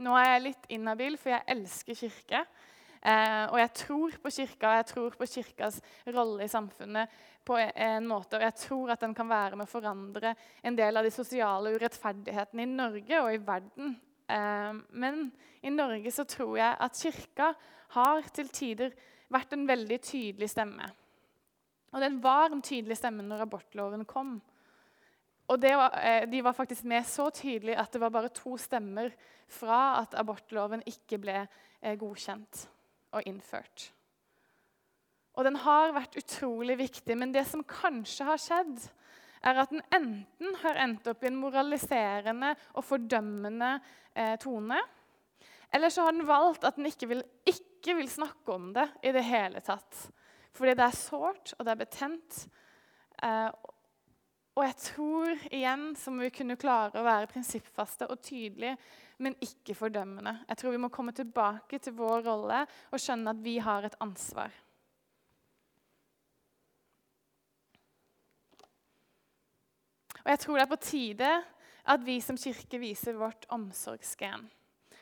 Nå 0.00 0.12
er 0.16 0.34
jeg 0.34 0.44
litt 0.44 0.68
inhabil, 0.72 1.16
for 1.20 1.32
jeg 1.34 1.44
elsker 1.52 1.96
kirke. 1.96 2.44
Eh, 3.00 3.46
og 3.48 3.56
jeg 3.56 3.72
tror 3.80 4.16
på 4.20 4.30
kirka, 4.34 4.68
og 4.68 4.76
jeg 4.76 4.86
tror 4.90 5.14
på 5.16 5.28
kirkas 5.32 5.78
rolle 6.12 6.44
i 6.44 6.52
samfunnet 6.52 7.12
på 7.48 7.56
en 7.56 8.08
måte. 8.08 8.36
Og 8.36 8.44
jeg 8.44 8.56
tror 8.60 8.92
at 8.92 9.00
den 9.00 9.14
kan 9.16 9.28
være 9.30 9.56
med 9.56 9.64
å 9.64 9.72
forandre 9.72 10.34
en 10.62 10.76
del 10.76 11.00
av 11.00 11.06
de 11.06 11.12
sosiale 11.14 11.72
urettferdighetene 11.78 12.66
i 12.66 12.68
Norge 12.68 13.22
og 13.24 13.32
i 13.32 13.40
verden. 13.44 13.94
Eh, 14.28 14.72
men 15.00 15.30
i 15.64 15.72
Norge 15.72 16.12
så 16.12 16.26
tror 16.28 16.58
jeg 16.60 16.76
at 16.86 17.00
kirka 17.00 17.54
har 17.96 18.28
til 18.36 18.50
tider 18.52 18.92
vært 19.32 19.56
en 19.56 19.64
veldig 19.68 19.98
tydelig 20.04 20.50
stemme. 20.52 20.90
Og 21.90 22.04
den 22.04 22.18
var 22.22 22.52
en 22.52 22.62
tydelig 22.62 22.98
stemme 23.00 23.24
når 23.24 23.46
abortloven 23.46 24.04
kom. 24.06 24.36
Og 25.50 25.64
var, 25.64 25.96
eh, 25.98 26.26
De 26.26 26.44
var 26.44 26.52
faktisk 26.52 26.84
med 26.84 27.06
så 27.06 27.30
tydelig 27.30 27.78
at 27.78 27.90
det 27.92 28.00
var 28.00 28.10
bare 28.10 28.28
to 28.28 28.56
stemmer 28.56 29.10
fra 29.48 30.02
at 30.02 30.14
abortloven 30.14 30.82
ikke 30.86 31.18
ble 31.18 31.48
eh, 31.82 31.96
godkjent 31.96 32.68
og 33.12 33.26
innført. 33.28 33.90
Og 35.38 35.46
den 35.46 35.56
har 35.62 35.94
vært 35.94 36.18
utrolig 36.20 36.76
viktig, 36.80 37.16
men 37.18 37.32
det 37.34 37.46
som 37.48 37.62
kanskje 37.66 38.26
har 38.28 38.40
skjedd, 38.40 38.88
er 39.46 39.62
at 39.62 39.70
den 39.72 39.82
enten 39.94 40.56
har 40.60 40.78
endt 40.82 41.06
opp 41.08 41.22
i 41.24 41.30
en 41.30 41.38
moraliserende 41.40 42.52
og 42.74 42.84
fordømmende 42.84 43.70
eh, 44.12 44.34
tone, 44.42 44.80
eller 45.70 45.92
så 45.92 46.04
har 46.04 46.16
den 46.16 46.28
valgt 46.28 46.66
at 46.66 46.76
den 46.76 46.90
ikke 46.90 47.08
vil, 47.12 47.22
ikke 47.48 47.94
vil, 47.96 48.10
snakke 48.10 48.52
om 48.52 48.72
det 48.74 48.88
i 49.06 49.14
det 49.14 49.22
hele 49.24 49.62
tatt. 49.64 50.08
Fordi 50.52 50.74
det 50.76 50.84
er 50.84 50.98
sårt, 50.98 51.54
og 51.56 51.64
det 51.64 51.72
er 51.72 51.80
betent. 51.84 52.40
Eh, 53.22 53.48
og 54.60 54.66
jeg 54.68 54.76
tror 54.84 55.46
igjen 55.50 55.86
så 55.96 56.12
må 56.12 56.26
vi 56.26 56.34
kunne 56.36 56.58
klare 56.60 57.00
å 57.00 57.06
være 57.06 57.30
prinsippfaste 57.32 58.08
og 58.12 58.20
tydelige 58.22 58.76
men 59.20 59.36
ikke 59.44 59.76
fordømmende. 59.76 60.32
Jeg 60.48 60.60
tror 60.60 60.74
vi 60.74 60.80
må 60.80 60.88
komme 60.92 61.12
tilbake 61.12 61.78
til 61.82 61.94
vår 61.96 62.24
rolle 62.24 62.64
og 62.90 63.00
skjønne 63.00 63.34
at 63.34 63.42
vi 63.44 63.58
har 63.60 63.84
et 63.84 63.96
ansvar. 64.00 64.54
Og 70.20 70.30
Jeg 70.30 70.40
tror 70.40 70.56
det 70.56 70.62
er 70.62 70.70
på 70.70 70.84
tide 70.84 71.28
at 71.90 72.02
vi 72.04 72.16
som 72.20 72.38
kirke 72.38 72.80
viser 72.80 73.16
vårt 73.18 73.46
omsorgsgen. 73.52 74.48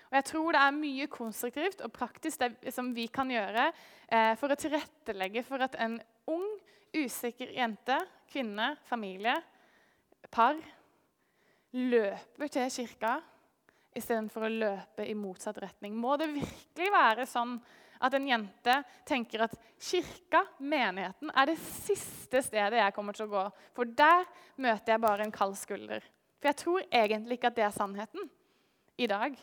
Og 0.09 0.14
jeg 0.16 0.25
tror 0.25 0.55
det 0.55 0.61
er 0.62 0.77
mye 0.79 1.07
konstruktivt 1.12 1.83
og 1.85 1.92
praktisk 1.92 2.40
det 2.40 2.73
som 2.73 2.94
vi 2.97 3.07
kan 3.12 3.29
gjøre 3.31 3.66
eh, 3.68 4.35
for 4.40 4.51
å 4.51 4.57
tilrettelegge 4.59 5.42
for 5.44 5.62
at 5.62 5.77
en 5.85 5.99
ung, 6.33 6.47
usikker 6.94 7.53
jente, 7.57 7.98
kvinne, 8.29 8.74
familie, 8.88 9.35
par 10.31 10.59
løper 11.77 12.53
til 12.53 12.70
kirka 12.72 13.18
istedenfor 13.98 14.46
å 14.46 14.53
løpe 14.53 15.07
i 15.09 15.16
motsatt 15.18 15.59
retning? 15.62 15.96
Må 15.96 16.16
det 16.20 16.31
virkelig 16.33 16.92
være 16.94 17.27
sånn 17.29 17.57
at 18.05 18.14
en 18.14 18.29
jente 18.31 18.74
tenker 19.09 19.46
at 19.48 19.57
kirka, 19.83 20.44
menigheten, 20.59 21.33
er 21.35 21.51
det 21.51 21.59
siste 21.59 22.42
stedet 22.44 22.79
jeg 22.79 22.94
kommer 22.94 23.16
til 23.16 23.27
å 23.27 23.33
gå? 23.33 23.44
For 23.74 23.90
der 23.98 24.27
møter 24.57 24.94
jeg 24.94 25.03
bare 25.03 25.27
en 25.27 25.35
kald 25.35 25.57
skulder. 25.59 26.05
For 26.38 26.53
jeg 26.53 26.61
tror 26.62 26.85
egentlig 26.87 27.38
ikke 27.38 27.51
at 27.51 27.59
det 27.59 27.66
er 27.66 27.74
sannheten 27.74 28.29
i 28.98 29.09
dag. 29.11 29.35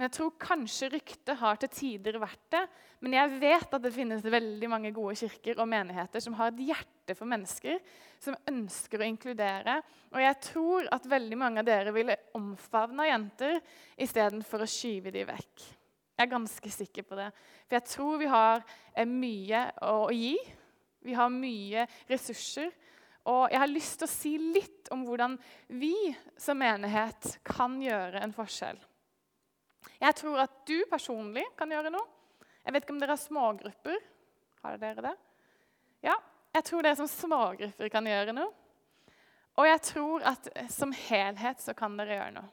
Men 0.00 0.06
jeg 0.06 0.14
tror 0.16 0.30
kanskje 0.40 0.88
ryktet 0.94 1.36
har 1.36 1.58
til 1.60 1.68
tider 1.76 2.16
vært 2.22 2.46
det. 2.54 2.62
Men 3.04 3.18
jeg 3.18 3.34
vet 3.42 3.74
at 3.76 3.82
det 3.84 3.90
finnes 3.92 4.22
veldig 4.24 4.70
mange 4.72 4.94
gode 4.96 5.12
kirker 5.20 5.60
og 5.60 5.68
menigheter 5.68 6.24
som 6.24 6.38
har 6.38 6.54
et 6.54 6.62
hjerte 6.70 7.12
for 7.18 7.28
mennesker, 7.28 7.76
som 8.16 8.38
ønsker 8.48 9.04
å 9.04 9.10
inkludere. 9.10 9.74
Og 10.08 10.24
jeg 10.24 10.40
tror 10.46 10.88
at 10.96 11.10
veldig 11.12 11.40
mange 11.44 11.60
av 11.60 11.68
dere 11.68 11.92
ville 11.92 12.16
omfavna 12.32 13.10
jenter 13.10 13.60
istedenfor 14.00 14.64
å 14.64 14.72
skyve 14.72 15.12
dem 15.12 15.28
vekk. 15.34 15.68
Jeg 15.68 16.24
er 16.24 16.32
ganske 16.32 16.72
sikker 16.80 17.04
på 17.04 17.20
det. 17.20 17.28
For 17.68 17.76
jeg 17.82 17.90
tror 17.92 18.18
vi 18.24 18.32
har 18.32 18.64
eh, 18.64 19.04
mye 19.04 19.66
å 19.84 20.08
gi. 20.16 20.32
Vi 21.04 21.20
har 21.20 21.28
mye 21.28 21.84
ressurser. 22.08 22.72
Og 23.28 23.50
jeg 23.52 23.60
har 23.60 23.76
lyst 23.76 24.00
til 24.00 24.08
å 24.08 24.16
si 24.16 24.38
litt 24.56 24.88
om 24.96 25.04
hvordan 25.04 25.36
vi 25.76 25.92
som 26.40 26.56
menighet 26.56 27.34
kan 27.44 27.76
gjøre 27.84 28.24
en 28.24 28.32
forskjell. 28.32 28.80
Jeg 30.00 30.16
tror 30.16 30.44
at 30.44 30.62
du 30.68 30.76
personlig 30.90 31.44
kan 31.58 31.70
gjøre 31.72 31.92
noe. 31.92 32.06
Jeg 32.64 32.74
vet 32.74 32.84
ikke 32.84 32.94
om 32.94 33.00
dere 33.02 33.16
har 33.16 33.20
smågrupper. 33.20 33.98
Har 34.64 34.80
dere 34.80 35.04
det? 35.08 35.16
Ja, 36.04 36.16
jeg 36.54 36.66
tror 36.68 36.84
dere 36.84 36.98
som 36.98 37.08
smågrupper 37.10 37.92
kan 37.92 38.08
gjøre 38.08 38.34
noe. 38.36 38.52
Og 39.60 39.66
jeg 39.68 39.82
tror 39.84 40.24
at 40.30 40.48
som 40.72 40.92
helhet 40.96 41.60
så 41.60 41.74
kan 41.76 41.96
dere 41.98 42.16
gjøre 42.16 42.34
noe. 42.38 42.50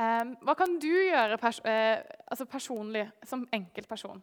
Um, 0.00 0.32
hva 0.46 0.54
kan 0.56 0.78
du 0.80 0.88
gjøre 0.88 1.36
pers 1.36 1.58
uh, 1.60 2.00
altså 2.30 2.46
personlig, 2.48 3.04
som 3.26 3.42
enkeltperson? 3.52 4.22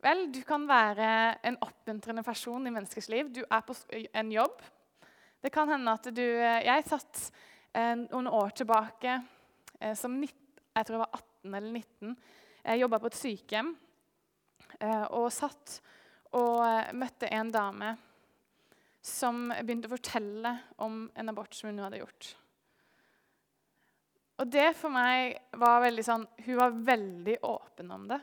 Vel, 0.00 0.28
du 0.32 0.40
kan 0.46 0.64
være 0.68 1.08
en 1.44 1.58
oppmuntrende 1.60 2.22
person 2.24 2.66
i 2.66 2.72
menneskers 2.72 3.08
liv. 3.12 3.28
Du 3.34 3.42
er 3.42 3.64
på 3.66 3.74
en 3.92 4.32
jobb. 4.32 4.62
Det 5.42 5.52
kan 5.52 5.68
hende 5.70 5.92
at 5.92 6.06
du 6.14 6.22
eh, 6.22 6.64
Jeg 6.66 6.86
satt 6.86 7.20
uh, 7.76 7.94
noen 7.98 8.30
år 8.30 8.54
tilbake 8.58 9.18
uh, 9.82 9.94
som 9.98 10.14
19 10.14 10.47
jeg 10.78 10.88
tror 10.88 10.98
jeg 10.98 11.04
var 11.04 11.20
18 11.20 11.54
eller 11.58 11.72
19. 11.72 12.16
Jeg 12.64 12.82
jobba 12.82 12.98
på 13.02 13.10
et 13.10 13.18
sykehjem 13.18 13.70
eh, 14.80 15.06
og 15.16 15.30
satt 15.34 15.78
og 16.36 16.60
eh, 16.66 16.92
møtte 16.98 17.30
en 17.32 17.52
dame 17.54 17.94
som 19.08 19.48
begynte 19.50 19.88
å 19.88 19.94
fortelle 19.94 20.52
om 20.84 21.06
en 21.14 21.32
abort 21.32 21.54
som 21.56 21.70
hun 21.70 21.80
hadde 21.82 22.02
gjort. 22.02 22.32
Og 24.38 24.50
det 24.52 24.68
for 24.78 24.94
meg 24.94 25.38
var 25.58 25.80
veldig 25.82 26.04
sånn 26.06 26.24
Hun 26.44 26.58
var 26.60 26.74
veldig 26.86 27.38
åpen 27.48 27.88
om 27.90 28.04
det. 28.10 28.18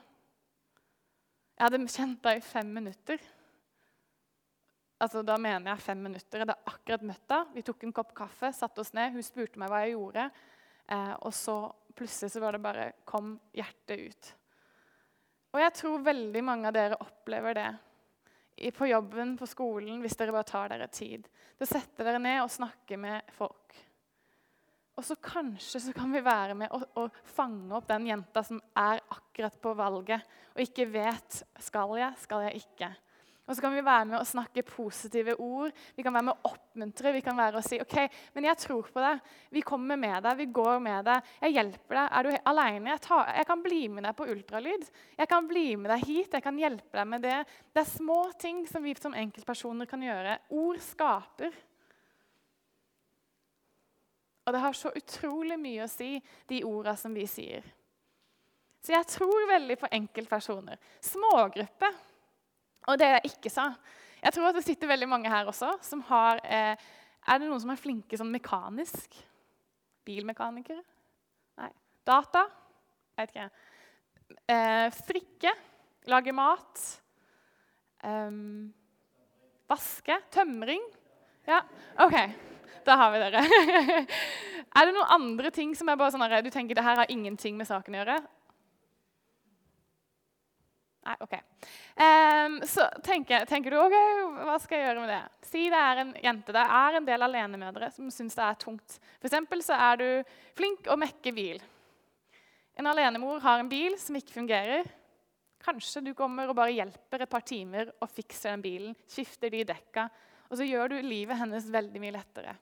Jeg 1.56 1.66
hadde 1.66 1.80
kjent 1.88 2.28
henne 2.28 2.40
i 2.40 2.44
fem 2.44 2.72
minutter. 2.78 3.26
Altså, 5.00 5.24
Da 5.28 5.36
mener 5.38 5.74
jeg 5.74 5.84
fem 5.84 6.04
minutter. 6.04 6.40
Jeg 6.40 6.46
hadde 6.46 6.72
akkurat 6.72 7.04
møtt 7.04 7.32
henne. 7.32 7.56
Vi 7.56 7.64
tok 7.68 7.84
en 7.84 7.96
kopp 7.96 8.14
kaffe, 8.16 8.52
satte 8.56 8.84
oss 8.84 8.94
ned. 8.96 9.12
Hun 9.12 9.24
spurte 9.24 9.60
meg 9.60 9.72
hva 9.72 9.84
jeg 9.84 9.96
gjorde. 9.96 10.30
Eh, 10.88 11.14
og 11.20 11.34
så 11.36 11.58
plutselig 11.96 12.32
så 12.34 12.42
var 12.44 12.56
det 12.56 12.64
bare 12.64 12.92
Kom 13.08 13.36
hjertet 13.56 14.00
ut. 14.00 14.32
Og 15.56 15.62
jeg 15.62 15.74
tror 15.80 16.04
veldig 16.04 16.44
mange 16.44 16.68
av 16.68 16.76
dere 16.76 17.00
opplever 17.00 17.56
det 17.56 18.72
på 18.76 18.88
jobben, 18.88 19.36
på 19.40 19.48
skolen, 19.48 20.00
hvis 20.04 20.16
dere 20.20 20.36
bare 20.36 20.48
tar 20.48 20.72
dere 20.72 20.88
tid. 20.92 21.28
Det 21.60 21.68
setter 21.68 22.08
dere 22.08 22.20
ned 22.20 22.42
og 22.44 22.52
snakker 22.52 23.00
med 23.00 23.36
folk. 23.36 23.76
Og 24.96 25.04
så 25.04 25.18
kanskje 25.20 25.82
så 25.84 25.94
kan 25.96 26.12
vi 26.12 26.24
være 26.24 26.56
med 26.56 26.72
og, 26.76 26.86
og 27.00 27.16
fange 27.28 27.74
opp 27.76 27.88
den 27.90 28.08
jenta 28.08 28.44
som 28.48 28.62
er 28.80 29.02
akkurat 29.12 29.58
på 29.60 29.74
valget 29.76 30.24
og 30.56 30.62
ikke 30.64 30.88
vet 30.88 31.42
skal 31.60 31.98
jeg, 32.00 32.16
skal 32.22 32.46
jeg 32.48 32.62
ikke. 32.64 32.92
Og 33.46 33.54
så 33.54 33.62
kan 33.62 33.76
vi 33.76 33.84
være 33.86 34.06
med 34.10 34.18
og 34.18 34.26
snakke 34.26 34.64
positive 34.66 35.36
ord. 35.42 35.74
Vi 35.94 36.04
kan 36.06 36.14
være 36.16 36.26
med 36.26 36.34
å 36.34 36.50
oppmuntre. 36.50 37.12
Vi 37.14 37.22
kan 37.22 37.38
være 37.38 37.60
og 37.60 37.66
si 37.66 37.78
OK, 37.82 37.94
men 38.34 38.48
jeg 38.48 38.58
tror 38.64 38.88
på 38.90 39.04
deg. 39.04 39.20
Vi 39.54 39.62
kommer 39.66 40.00
med 40.02 40.18
deg. 40.26 40.40
Vi 40.40 40.48
går 40.56 40.82
med 40.82 41.06
deg. 41.06 41.30
Jeg 41.46 41.54
hjelper 41.60 42.00
deg. 42.00 42.08
Er 42.10 42.26
du 42.26 42.50
alene? 42.54 42.96
Jeg, 42.96 43.20
jeg 43.38 43.48
kan 43.52 43.62
bli 43.68 43.84
med 43.94 44.08
deg 44.08 44.18
på 44.18 44.28
ultralyd. 44.34 44.90
Jeg 45.20 45.30
kan 45.30 45.52
bli 45.52 45.68
med 45.78 45.94
deg 45.94 46.08
hit. 46.10 46.34
Jeg 46.34 46.46
kan 46.48 46.58
hjelpe 46.58 46.98
deg 46.98 47.12
med 47.14 47.26
det. 47.28 47.38
Det 47.70 47.84
er 47.84 47.92
små 47.92 48.20
ting 48.42 48.66
som 48.72 48.86
vi 48.86 48.96
som 48.98 49.14
enkeltpersoner 49.14 49.90
kan 49.94 50.02
gjøre. 50.02 50.40
Ord 50.58 50.82
skaper. 50.82 51.54
Og 54.46 54.54
det 54.54 54.66
har 54.66 54.78
så 54.78 54.90
utrolig 54.94 55.58
mye 55.62 55.86
å 55.86 55.90
si, 55.90 56.18
de 56.50 56.64
orda 56.66 56.98
som 56.98 57.14
vi 57.14 57.30
sier. 57.30 57.66
Så 58.86 58.94
jeg 58.94 59.10
tror 59.10 59.48
veldig 59.50 59.78
på 59.82 59.94
enkeltpersoner. 59.98 60.82
Smågrupper. 61.02 61.94
Og 62.92 63.00
det 63.02 63.12
jeg 63.16 63.32
ikke 63.34 63.52
sa 63.54 63.70
Jeg 64.22 64.34
tror 64.36 64.50
at 64.50 64.58
det 64.58 64.66
sitter 64.66 64.92
veldig 64.92 65.10
mange 65.10 65.32
her 65.32 65.48
også 65.50 65.76
som 65.86 66.04
har 66.10 66.42
eh, 66.44 66.76
Er 67.26 67.40
det 67.40 67.50
noen 67.50 67.62
som 67.62 67.74
er 67.74 67.82
flinke 67.82 68.18
sånn 68.20 68.34
mekanisk? 68.34 69.18
Bilmekanikere? 70.06 70.84
Nei. 71.58 71.72
Data. 72.06 72.44
Jeg 73.16 73.26
vet 73.26 73.32
ikke. 73.34 73.48
Eh, 74.54 74.88
strikke. 74.94 75.54
Lage 76.14 76.34
mat. 76.38 76.84
Eh, 78.06 78.38
vaske. 79.72 80.20
Tømring. 80.36 80.86
Ja, 81.50 81.64
OK. 82.06 82.20
Da 82.86 83.00
har 83.02 83.12
vi 83.16 83.24
dere. 83.24 83.42
er 84.78 84.86
det 84.86 84.94
noen 84.94 85.14
andre 85.18 85.50
ting 85.54 85.74
som 85.78 85.90
er 85.90 85.98
bare 85.98 86.14
sånn 86.14 86.46
du 86.46 86.52
tenker 86.54 86.78
det 86.78 86.86
her 86.86 87.02
har 87.02 87.10
ingenting 87.10 87.58
med 87.58 87.66
saken 87.70 87.98
å 87.98 88.02
gjøre? 88.04 88.18
Nei, 91.06 91.16
OK. 91.22 91.36
Um, 92.02 92.56
så 92.66 92.88
tenker, 93.06 93.46
tenker, 93.46 93.72
du 93.72 93.78
OK, 93.78 93.96
hva 94.42 94.58
skal 94.62 94.80
jeg 94.80 94.88
gjøre 94.88 95.04
med 95.04 95.12
det? 95.14 95.22
Si 95.46 95.68
det 95.70 95.82
er 95.82 96.02
en 96.02 96.14
jente. 96.24 96.56
Det 96.56 96.66
er 96.80 96.98
en 96.98 97.08
del 97.08 97.26
alenemødre 97.28 97.92
som 97.94 98.10
syns 98.14 98.38
det 98.38 98.46
er 98.48 98.60
tungt. 98.64 98.98
For 99.22 99.62
så 99.62 99.78
er 99.78 100.02
du 100.02 100.08
flink 100.58 100.90
å 100.90 100.98
mekke 100.98 101.34
bil. 101.36 101.62
En 102.76 102.90
alenemor 102.90 103.44
har 103.46 103.62
en 103.62 103.70
bil 103.70 104.00
som 104.02 104.18
ikke 104.18 104.34
fungerer. 104.36 104.90
Kanskje 105.66 106.04
du 106.06 106.12
kommer 106.18 106.50
og 106.50 106.58
bare 106.58 106.74
hjelper 106.76 107.24
et 107.24 107.32
par 107.32 107.46
timer 107.46 107.94
og 108.02 108.12
fikser 108.12 108.56
den 108.56 108.66
bilen. 108.66 108.98
Skifter 109.10 109.54
de 109.54 109.64
dekka. 109.66 110.10
Og 110.50 110.58
så 110.60 110.68
gjør 110.68 110.92
du 110.94 110.98
livet 111.06 111.40
hennes 111.40 111.70
veldig 111.74 112.02
mye 112.02 112.18
lettere. 112.18 112.58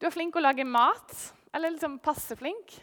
Du 0.00 0.06
er 0.08 0.14
flink 0.14 0.36
å 0.36 0.44
lage 0.44 0.64
mat, 0.64 1.12
eller 1.52 1.74
liksom 1.74 1.98
passe 2.04 2.36
flink. 2.40 2.78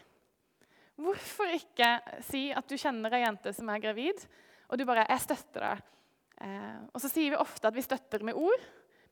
Hvorfor 0.98 1.50
ikke 1.54 1.96
si 2.26 2.48
at 2.54 2.66
du 2.66 2.76
kjenner 2.78 3.14
ei 3.14 3.24
jente 3.24 3.54
som 3.54 3.70
er 3.70 3.82
gravid, 3.82 4.22
og 4.68 4.78
du 4.78 4.84
bare 4.84 5.06
'Jeg 5.08 5.20
støtter 5.20 5.60
deg'. 5.60 5.82
Eh, 6.40 6.80
og 6.94 7.00
så 7.00 7.08
sier 7.08 7.30
vi 7.30 7.36
ofte 7.36 7.68
at 7.68 7.74
vi 7.74 7.82
støtter 7.82 8.22
med 8.22 8.34
ord, 8.34 8.60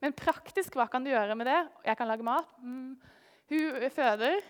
men 0.01 0.13
praktisk, 0.13 0.77
hva 0.77 0.89
kan 0.91 1.05
du 1.05 1.11
gjøre 1.11 1.35
med 1.35 1.47
det? 1.47 1.69
Jeg 1.85 1.97
kan 1.97 2.09
lage 2.09 2.23
mat. 2.23 2.47
Mm. 2.63 3.01
Hun 3.49 3.91
føder, 3.91 4.41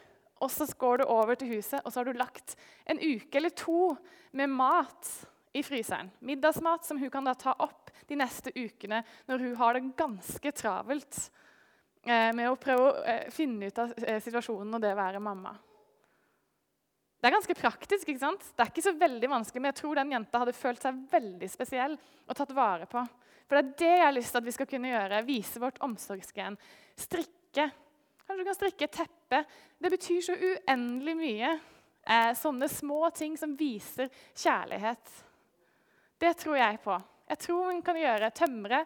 og 0.40 0.51
så 0.51 0.66
går 0.79 0.97
du 0.97 1.05
over 1.05 1.35
til 1.35 1.57
huset, 1.57 1.81
og 1.85 1.92
så 1.92 2.01
har 2.01 2.05
du 2.05 2.19
lagt 2.19 2.57
en 2.87 2.99
uke 2.99 3.37
eller 3.37 3.51
to 3.51 3.97
med 4.33 4.51
mat 4.53 5.27
i 5.57 5.62
fryseren. 5.62 6.11
Middagsmat 6.21 6.85
som 6.85 6.99
hun 6.99 7.11
kan 7.11 7.25
da 7.25 7.35
ta 7.35 7.55
opp 7.64 7.90
de 8.09 8.19
neste 8.19 8.53
ukene 8.57 9.03
når 9.29 9.45
hun 9.45 9.57
har 9.57 9.77
det 9.77 9.97
ganske 9.97 10.53
travelt 10.53 11.21
eh, 12.05 12.33
med 12.37 12.51
å 12.51 12.59
prøve 12.61 12.90
å 12.90 13.05
eh, 13.05 13.31
finne 13.33 13.71
ut 13.71 13.81
av 13.81 13.95
eh, 14.03 14.21
situasjonen 14.23 14.77
og 14.77 14.85
det 14.85 14.92
å 14.92 14.99
være 15.01 15.23
mamma. 15.23 15.55
Det 17.26 17.32
er 17.32 17.40
ganske 17.40 17.54
praktisk. 17.58 18.06
ikke 18.06 18.22
sant? 18.22 18.44
Det 18.54 18.62
er 18.62 18.68
ikke 18.70 18.82
så 18.86 18.92
veldig 18.94 19.28
vanskelig, 19.32 19.58
men 19.58 19.72
jeg 19.72 19.78
tror 19.80 19.98
den 19.98 20.12
jenta 20.14 20.38
hadde 20.38 20.52
følt 20.54 20.84
seg 20.84 20.98
veldig 21.10 21.48
spesiell 21.50 21.96
og 21.98 22.36
tatt 22.38 22.52
vare 22.54 22.86
på. 22.86 23.00
For 23.50 23.58
det 23.58 23.62
er 23.64 23.72
det 23.80 23.88
jeg 23.96 24.04
har 24.04 24.14
lyst 24.14 24.30
til 24.30 24.38
at 24.38 24.46
vi 24.46 24.54
skal 24.54 24.68
kunne 24.70 24.92
gjøre. 24.92 25.18
Vise 25.26 25.62
vårt 25.64 25.80
omsorgsgen. 25.82 26.54
Strikke. 26.94 27.64
Kanskje 28.22 28.38
du 28.38 28.46
kan 28.46 28.58
strikke 28.60 28.86
et 28.86 28.94
teppe. 28.94 29.40
Det 29.82 29.90
betyr 29.96 30.22
så 30.22 30.36
uendelig 30.38 31.16
mye. 31.18 31.50
Eh, 32.06 32.30
sånne 32.38 32.68
små 32.70 33.10
ting 33.10 33.34
som 33.34 33.58
viser 33.58 34.06
kjærlighet. 34.30 35.18
Det 36.22 36.30
tror 36.44 36.60
jeg 36.62 36.78
på. 36.86 37.00
Jeg 37.26 37.42
tror 37.42 37.72
hun 37.72 37.82
kan 37.82 37.98
gjøre 37.98 38.30
tømre. 38.38 38.84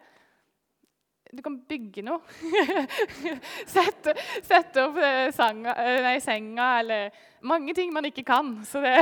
Du 1.33 1.43
kan 1.43 1.57
bygge 1.69 2.03
noe. 2.03 2.19
sette, 3.75 4.15
sette, 4.43 4.83
opp 4.83 4.99
eh, 4.99 5.29
sanga, 5.35 5.77
eh, 5.79 6.01
nei, 6.03 6.17
senga 6.23 6.71
eller 6.81 7.27
Mange 7.41 7.73
ting 7.73 7.89
man 7.95 8.05
ikke 8.05 8.25
kan. 8.29 8.51
Så 8.69 8.83
det, 8.85 8.99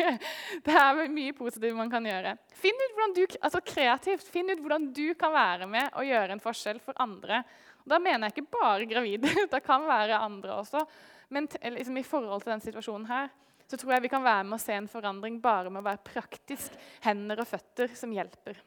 det, 0.64 0.72
er 0.72 1.00
mye 1.12 1.34
positivt 1.36 1.76
man 1.76 1.90
kan 1.92 2.06
gjøre. 2.08 2.32
Finn 2.56 2.78
ut 2.80 2.94
hvordan 2.94 3.12
du, 3.18 3.22
altså 3.44 3.60
kreativt, 3.60 4.24
finn 4.32 4.48
ut 4.48 4.62
hvordan 4.62 4.86
du 4.96 5.10
kan 5.20 5.34
være 5.34 5.68
med 5.68 5.90
og 5.92 6.08
gjøre 6.08 6.32
en 6.32 6.40
forskjell 6.40 6.80
for 6.80 6.96
andre. 7.04 7.42
Da 7.84 7.98
mener 8.00 8.30
jeg 8.30 8.38
ikke 8.38 8.56
bare 8.56 8.88
gravide. 8.88 9.34
Det 9.52 9.60
kan 9.66 9.84
være 9.84 10.16
andre 10.16 10.56
også. 10.62 10.86
Men 11.34 11.50
liksom, 11.76 11.98
i 12.00 12.06
forhold 12.06 12.44
til 12.44 12.54
den 12.54 12.64
situasjonen 12.64 13.10
her 13.10 13.32
så 13.68 13.78
tror 13.80 13.94
jeg 13.94 14.04
vi 14.04 14.12
kan 14.12 14.24
være 14.24 14.44
med 14.44 14.58
å 14.58 14.62
se 14.62 14.74
en 14.76 14.88
forandring 14.92 15.38
bare 15.42 15.70
med 15.72 15.80
å 15.80 15.86
være 15.86 16.04
praktisk 16.04 16.74
hender 17.04 17.40
og 17.40 17.48
føtter 17.48 17.92
som 17.96 18.12
hjelper. 18.12 18.58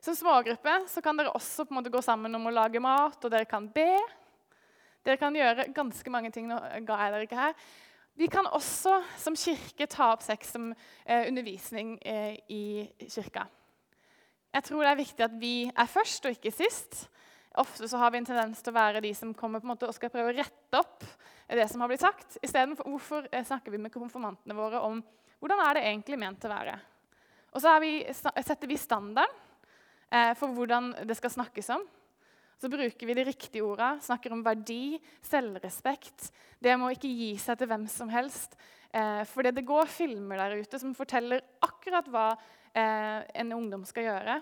Som 0.00 0.14
smågruppe 0.14 0.74
så 0.86 1.02
kan 1.02 1.18
dere 1.18 1.34
også 1.34 1.66
på 1.66 1.74
en 1.74 1.80
måte 1.80 1.90
gå 1.90 2.00
sammen 2.04 2.34
om 2.38 2.46
å 2.46 2.54
lage 2.54 2.80
mat, 2.82 3.18
og 3.18 3.32
dere 3.32 3.48
kan 3.50 3.66
be. 3.74 3.90
Dere 5.06 5.18
kan 5.18 5.34
gjøre 5.34 5.70
ganske 5.74 6.10
mange 6.12 6.30
ting. 6.34 6.46
nå 6.46 6.58
ga 6.86 6.98
jeg 7.02 7.14
dere 7.14 7.26
ikke 7.26 7.40
her. 7.40 7.54
Vi 8.18 8.26
kan 8.30 8.46
også 8.46 8.96
som 9.18 9.36
kirke 9.38 9.86
ta 9.90 10.12
opp 10.14 10.22
sex 10.26 10.50
som 10.54 10.72
eh, 11.04 11.28
undervisning 11.28 11.96
eh, 12.02 12.38
i 12.50 12.86
kirka. 13.06 13.46
Jeg 14.54 14.66
tror 14.66 14.82
det 14.82 14.90
er 14.90 15.00
viktig 15.02 15.24
at 15.26 15.36
vi 15.38 15.54
er 15.68 15.90
først 15.90 16.26
og 16.26 16.34
ikke 16.34 16.54
sist. 16.54 17.04
Ofte 17.58 17.88
så 17.90 17.98
har 17.98 18.10
vi 18.10 18.20
en 18.20 18.26
tendens 18.26 18.62
til 18.62 18.72
å 18.72 18.78
være 18.78 19.02
de 19.02 19.12
som 19.14 19.34
kommer 19.34 19.62
på 19.62 19.66
en 19.66 19.72
måte 19.72 19.86
og 19.86 19.94
skal 19.94 20.12
prøve 20.14 20.30
å 20.30 20.36
rette 20.36 20.78
opp 20.78 21.06
det 21.48 21.66
som 21.70 21.82
har 21.82 21.90
blitt 21.90 22.02
sagt. 22.04 22.38
Istedenfor 22.42 22.86
hvorfor 22.90 23.26
eh, 23.32 23.46
snakker 23.46 23.74
vi 23.74 23.82
med 23.82 23.94
konfirmantene 23.94 24.54
våre 24.58 24.82
om 24.86 25.02
hvordan 25.38 25.62
er 25.66 25.78
det 25.78 25.86
egentlig 25.90 26.18
ment 26.22 26.46
å 26.46 26.54
være. 26.54 26.78
Og 27.54 27.62
så 27.62 27.74
vi, 27.82 27.92
setter 28.14 28.66
vi 28.70 28.78
standarden 28.78 29.47
for 30.08 30.54
hvordan 30.56 30.94
det 31.04 31.16
skal 31.18 31.32
snakkes 31.34 31.68
om. 31.74 31.82
Så 32.58 32.70
bruker 32.72 33.06
vi 33.06 33.14
de 33.14 33.24
riktige 33.28 33.62
orda, 33.62 33.92
snakker 34.02 34.32
om 34.34 34.40
verdi, 34.42 34.98
selvrespekt. 35.22 36.30
Det 36.58 36.74
må 36.80 36.90
ikke 36.90 37.10
gi 37.10 37.30
seg 37.38 37.60
til 37.60 37.70
hvem 37.70 37.84
som 37.92 38.10
helst. 38.10 38.56
Eh, 38.90 39.22
fordi 39.28 39.52
det 39.54 39.66
går 39.68 39.90
filmer 39.92 40.40
der 40.40 40.62
ute 40.62 40.80
som 40.80 40.94
forteller 40.96 41.44
akkurat 41.62 42.08
hva 42.10 42.28
eh, 42.72 43.20
en 43.42 43.52
ungdom 43.54 43.84
skal 43.86 44.08
gjøre. 44.08 44.38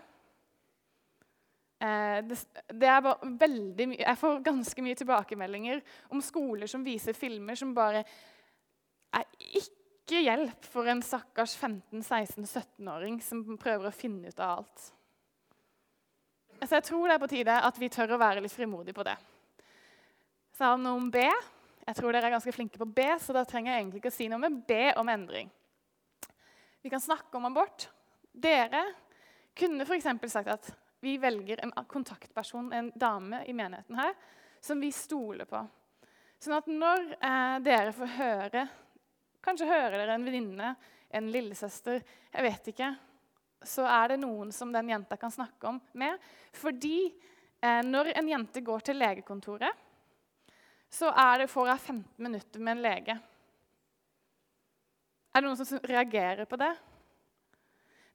Eh, 1.82 2.18
det, 2.24 2.38
det 2.72 2.88
er 2.88 3.10
veldig 3.42 3.88
jeg 3.98 4.20
får 4.22 4.44
ganske 4.46 4.86
mye 4.86 4.96
tilbakemeldinger 4.96 5.82
om 6.14 6.22
skoler 6.24 6.70
som 6.70 6.86
viser 6.86 7.16
filmer 7.18 7.58
som 7.58 7.74
bare 7.76 8.06
er 9.16 9.26
ikke 9.60 10.22
hjelp 10.24 10.70
for 10.72 10.88
en 10.88 11.02
stakkars 11.04 11.58
15-16-17-åring 11.58 13.20
som 13.20 13.44
prøver 13.60 13.90
å 13.90 13.98
finne 13.98 14.32
ut 14.32 14.40
av 14.40 14.62
alt. 14.62 14.92
Så 16.66 16.78
jeg 16.80 16.86
tror 16.88 17.06
det 17.06 17.14
er 17.14 17.22
på 17.22 17.30
tide 17.30 17.56
at 17.68 17.76
vi 17.78 17.90
tør 17.92 18.16
å 18.16 18.20
være 18.20 18.42
litt 18.42 18.54
frimodige 18.54 18.96
på 18.96 19.04
det. 19.06 19.14
Har 20.58 20.76
vi 20.76 20.86
noe 20.86 20.98
om 20.98 21.10
B. 21.12 21.22
Jeg 21.86 21.98
tror 21.98 22.10
dere 22.10 22.26
er 22.26 22.34
ganske 22.34 22.54
flinke 22.54 22.80
på 22.80 22.88
B, 22.90 23.04
så 23.22 23.34
da 23.36 23.44
trenger 23.46 23.72
jeg 23.72 23.82
egentlig 23.84 24.00
ikke 24.02 24.10
å 24.10 24.16
si 24.16 24.26
noe 24.32 24.42
med 24.42 24.56
B 24.66 24.78
om 24.98 25.10
endring. 25.12 25.50
Vi 26.82 26.90
kan 26.90 27.02
snakke 27.02 27.38
om 27.38 27.46
abort. 27.46 27.86
Dere 28.32 28.82
kunne 29.56 29.86
f.eks. 29.86 30.08
sagt 30.32 30.50
at 30.50 30.72
vi 31.04 31.14
velger 31.22 31.62
en 31.62 31.74
kontaktperson, 31.86 32.72
en 32.72 32.90
dame 32.98 33.44
i 33.46 33.54
menigheten 33.54 33.98
her, 34.00 34.16
som 34.60 34.80
vi 34.82 34.90
stoler 34.94 35.46
på. 35.46 35.60
Sånn 36.42 36.56
at 36.58 36.66
når 36.66 37.06
eh, 37.16 37.56
dere 37.64 37.94
får 37.96 38.12
høre 38.18 38.66
Kanskje 39.46 39.68
hører 39.70 39.92
dere 39.94 40.14
en 40.16 40.24
venninne, 40.26 40.72
en 41.14 41.28
lillesøster, 41.30 42.00
jeg 42.32 42.42
vet 42.42 42.70
ikke. 42.72 42.88
Så 43.66 43.86
er 43.86 44.14
det 44.14 44.20
noen 44.22 44.52
som 44.54 44.72
den 44.74 44.92
jenta 44.92 45.18
kan 45.20 45.32
snakke 45.34 45.68
om 45.70 45.80
med. 45.98 46.22
Fordi 46.54 47.08
eh, 47.08 47.82
når 47.84 48.12
en 48.16 48.30
jente 48.30 48.62
går 48.64 48.86
til 48.86 49.00
legekontoret, 49.00 49.84
så 50.90 51.10
er 51.10 51.42
det, 51.42 51.50
får 51.50 51.68
hun 51.68 51.78
15 51.78 52.04
minutter 52.24 52.62
med 52.62 52.76
en 52.76 52.84
lege. 52.84 53.16
Er 55.34 55.42
det 55.42 55.48
noen 55.50 55.58
som 55.58 55.82
reagerer 55.84 56.48
på 56.48 56.56
det? 56.60 56.70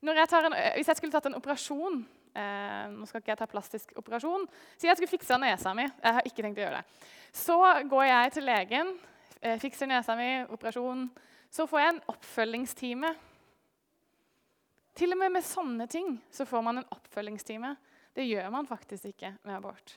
Jeg 0.02 0.28
en, 0.34 0.56
hvis 0.74 0.88
jeg 0.90 0.98
skulle 0.98 1.14
tatt 1.14 1.28
en 1.30 1.38
operasjon 1.38 2.00
eh, 2.34 2.86
Nå 2.90 3.06
skal 3.06 3.22
ikke 3.22 3.30
jeg 3.36 3.38
ta 3.38 3.48
plastisk 3.50 3.92
operasjon. 4.02 4.48
Si 4.74 4.88
jeg 4.90 4.98
skulle 4.98 5.12
fiksa 5.12 5.38
nesa 5.38 5.76
mi. 5.78 5.86
Jeg 5.86 6.16
har 6.18 6.26
ikke 6.26 6.42
tenkt 6.42 6.58
å 6.58 6.64
gjøre 6.64 6.80
det. 6.80 7.10
Så 7.38 7.58
går 7.92 8.08
jeg 8.08 8.32
til 8.34 8.48
legen, 8.50 8.96
eh, 9.42 9.60
fikser 9.62 9.92
nesa 9.92 10.16
mi, 10.18 10.32
operasjon. 10.50 11.06
Så 11.54 11.68
får 11.70 11.84
jeg 11.84 11.94
en 11.94 12.02
oppfølgingstime. 12.16 13.14
Til 14.98 15.14
og 15.16 15.22
med 15.22 15.32
med 15.38 15.46
sånne 15.48 15.88
ting 15.92 16.18
så 16.34 16.46
får 16.48 16.66
man 16.66 16.82
en 16.82 16.92
oppfølgingstime. 16.92 17.76
Det 18.16 18.28
gjør 18.28 18.52
man 18.52 18.68
faktisk 18.68 19.14
ikke 19.14 19.36
med 19.48 19.56
abort. 19.56 19.96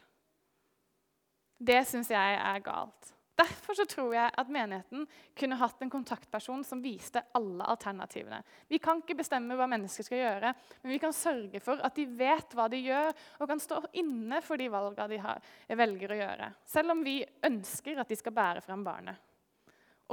Det 1.59 1.81
syns 1.89 2.11
jeg 2.13 2.39
er 2.39 2.63
galt. 2.63 3.15
Derfor 3.35 3.75
så 3.75 3.83
tror 3.91 4.13
jeg 4.15 4.31
at 4.39 4.51
menigheten 4.53 5.09
kunne 5.35 5.57
hatt 5.59 5.81
en 5.83 5.91
kontaktperson 5.91 6.63
som 6.67 6.83
viste 6.85 7.19
alle 7.35 7.67
alternativene. 7.67 8.39
Vi 8.71 8.79
kan 8.79 9.01
ikke 9.03 9.17
bestemme 9.19 9.57
hva 9.59 9.67
mennesker 9.71 10.07
skal 10.07 10.21
gjøre, 10.21 10.53
men 10.85 10.95
vi 10.95 11.01
kan 11.03 11.15
sørge 11.17 11.59
for 11.63 11.83
at 11.83 11.99
de 11.99 12.07
vet 12.07 12.55
hva 12.55 12.69
de 12.71 12.79
gjør, 12.85 13.11
og 13.41 13.51
kan 13.51 13.63
stå 13.63 13.81
inne 13.99 14.39
for 14.45 14.61
de 14.61 14.71
valgene 14.71 15.11
de 15.11 15.19
har, 15.25 15.43
velger 15.83 16.15
å 16.15 16.21
gjøre. 16.21 16.51
Selv 16.77 16.95
om 16.95 17.03
vi 17.07 17.17
ønsker 17.51 17.99
at 17.99 18.13
de 18.13 18.21
skal 18.23 18.37
bære 18.37 18.63
fram 18.63 18.87
barnet. 18.87 19.19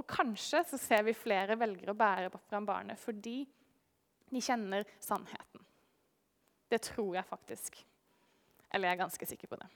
Og 0.02 0.08
kanskje 0.10 0.64
så 0.72 0.80
ser 0.82 1.06
vi 1.06 1.14
flere 1.14 1.60
velger 1.60 1.92
å 1.92 1.98
bære 2.00 2.32
fram 2.48 2.66
barnet 2.66 2.98
fordi 2.98 3.44
de 4.32 4.42
kjenner 4.44 4.88
sannheten. 5.00 5.66
Det 6.72 6.82
tror 6.88 7.16
jeg 7.18 7.28
faktisk. 7.28 7.86
Eller 8.72 8.88
jeg 8.88 8.96
er 8.96 9.04
ganske 9.04 9.26
sikker 9.28 9.52
på 9.52 9.60
det. 9.60 9.68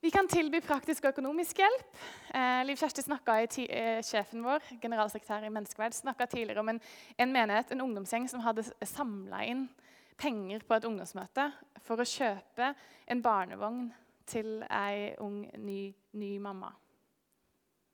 Vi 0.00 0.10
kan 0.10 0.28
tilby 0.28 0.60
praktisk 0.62 1.04
og 1.04 1.16
økonomisk 1.16 1.58
hjelp. 1.58 1.96
Eh, 2.36 2.62
Liv 2.68 2.76
Kjersti 2.78 3.02
i 3.02 3.66
eh, 3.66 4.02
Sjefen 4.04 4.44
vår, 4.44 4.62
generalsekretær 4.80 5.44
i 5.44 5.50
Menneskeverd, 5.50 5.92
snakka 5.92 6.26
tidligere 6.26 6.60
om 6.60 6.68
en, 6.68 6.80
en, 7.18 7.32
menighet, 7.32 7.72
en 7.72 7.80
ungdomsgjeng 7.80 8.28
som 8.30 8.40
hadde 8.40 8.62
samla 8.84 9.42
inn 9.44 9.66
penger 10.16 10.62
på 10.68 10.74
et 10.74 10.84
ungdomsmøte 10.84 11.48
for 11.84 12.00
å 12.00 12.06
kjøpe 12.06 12.70
en 13.06 13.22
barnevogn 13.22 13.88
til 14.26 14.62
ei 14.70 15.14
ung, 15.22 15.42
ny, 15.58 15.92
ny 16.12 16.38
mamma. 16.38 16.70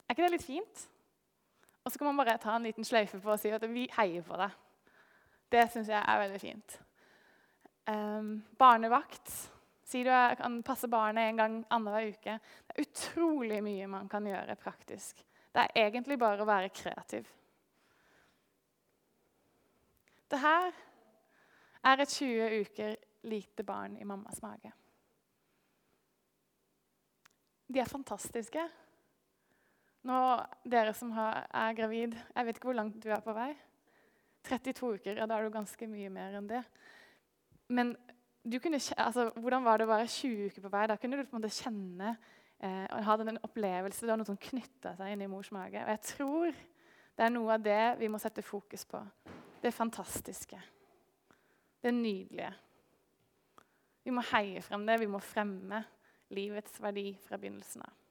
Er 0.07 0.15
ikke 0.15 0.27
det 0.27 0.35
litt 0.37 0.47
fint? 0.47 0.87
Og 1.85 1.93
så 1.93 1.99
kan 1.99 2.07
man 2.07 2.21
bare 2.21 2.39
ta 2.39 2.57
en 2.57 2.67
liten 2.67 2.87
sløyfe 2.87 3.21
på 3.21 3.33
og 3.33 3.41
si 3.41 3.51
at 3.51 3.65
vi 3.71 3.89
heier 3.97 4.23
på 4.27 4.39
deg. 4.39 4.55
Det 5.53 5.67
syns 5.73 5.91
jeg 5.91 6.01
er 6.01 6.21
veldig 6.23 6.41
fint. 6.41 6.79
Um, 7.91 8.45
barnevakt. 8.59 9.33
Si 9.85 10.05
du 10.07 10.11
kan 10.39 10.63
passe 10.65 10.89
barnet 10.89 11.29
en 11.29 11.41
gang 11.43 11.57
annenhver 11.71 12.09
uke. 12.15 12.39
Det 12.39 12.77
er 12.77 12.87
utrolig 12.87 13.61
mye 13.65 13.91
man 13.91 14.09
kan 14.09 14.27
gjøre 14.27 14.57
praktisk. 14.57 15.25
Det 15.53 15.67
er 15.67 15.89
egentlig 15.89 16.17
bare 16.19 16.41
å 16.41 16.49
være 16.49 16.73
kreativ. 16.73 17.27
Det 20.33 20.41
her 20.41 20.71
er 21.85 22.01
et 22.01 22.09
20 22.09 22.61
uker 22.63 22.95
lite 23.29 23.65
barn 23.69 23.99
i 24.01 24.07
mammas 24.09 24.41
mage. 24.43 24.73
De 27.69 27.81
er 27.81 27.91
fantastiske. 27.91 28.65
Nå, 30.09 30.19
Dere 30.67 30.95
som 30.99 31.13
har, 31.15 31.45
er 31.55 31.77
gravid, 31.79 32.17
jeg 32.35 32.47
vet 32.47 32.59
ikke 32.59 32.71
hvor 32.73 32.79
langt 32.79 32.99
du 33.03 33.11
er 33.13 33.23
på 33.23 33.35
vei. 33.37 33.53
32 34.49 34.97
uker, 34.97 35.21
ja, 35.21 35.27
da 35.31 35.37
er 35.39 35.47
du 35.47 35.55
ganske 35.55 35.87
mye 35.87 36.11
mer 36.11 36.35
enn 36.41 36.49
det. 36.51 36.63
Men 37.71 37.95
kunne, 38.59 38.81
altså, 38.99 39.29
hvordan 39.39 39.63
var 39.65 39.79
det 39.79 39.87
å 39.87 39.93
være 39.93 40.11
20 40.11 40.51
uker 40.51 40.65
på 40.65 40.73
vei? 40.73 40.89
Da 40.91 40.99
kunne 40.99 41.21
du 41.21 41.23
på 41.23 41.37
en 41.37 41.39
måte 41.39 41.55
kjenne 41.55 42.17
eh, 42.59 42.89
og 42.89 43.07
ha 43.07 43.17
den 43.21 43.39
opplevelse. 43.47 44.03
Det 44.03 44.11
var 44.11 44.19
noe 44.19 44.31
som 44.33 44.41
knytta 44.49 44.97
seg 44.99 45.15
inn 45.15 45.23
i 45.23 45.31
mors 45.31 45.53
mage. 45.55 45.79
Og 45.79 45.95
jeg 45.95 46.03
tror 46.11 46.51
det 46.51 47.27
er 47.29 47.35
noe 47.37 47.55
av 47.55 47.63
det 47.63 47.81
vi 48.03 48.11
må 48.11 48.19
sette 48.19 48.43
fokus 48.43 48.85
på. 48.91 49.01
Det 49.63 49.71
fantastiske. 49.71 50.59
Det 51.83 51.95
nydelige. 51.95 52.51
Vi 54.03 54.11
må 54.11 54.27
heie 54.33 54.63
frem 54.67 54.87
det. 54.89 54.99
Vi 54.99 55.11
må 55.11 55.23
fremme 55.23 55.85
livets 56.35 56.81
verdi 56.83 57.13
fra 57.23 57.39
begynnelsen 57.39 57.87
av. 57.87 58.02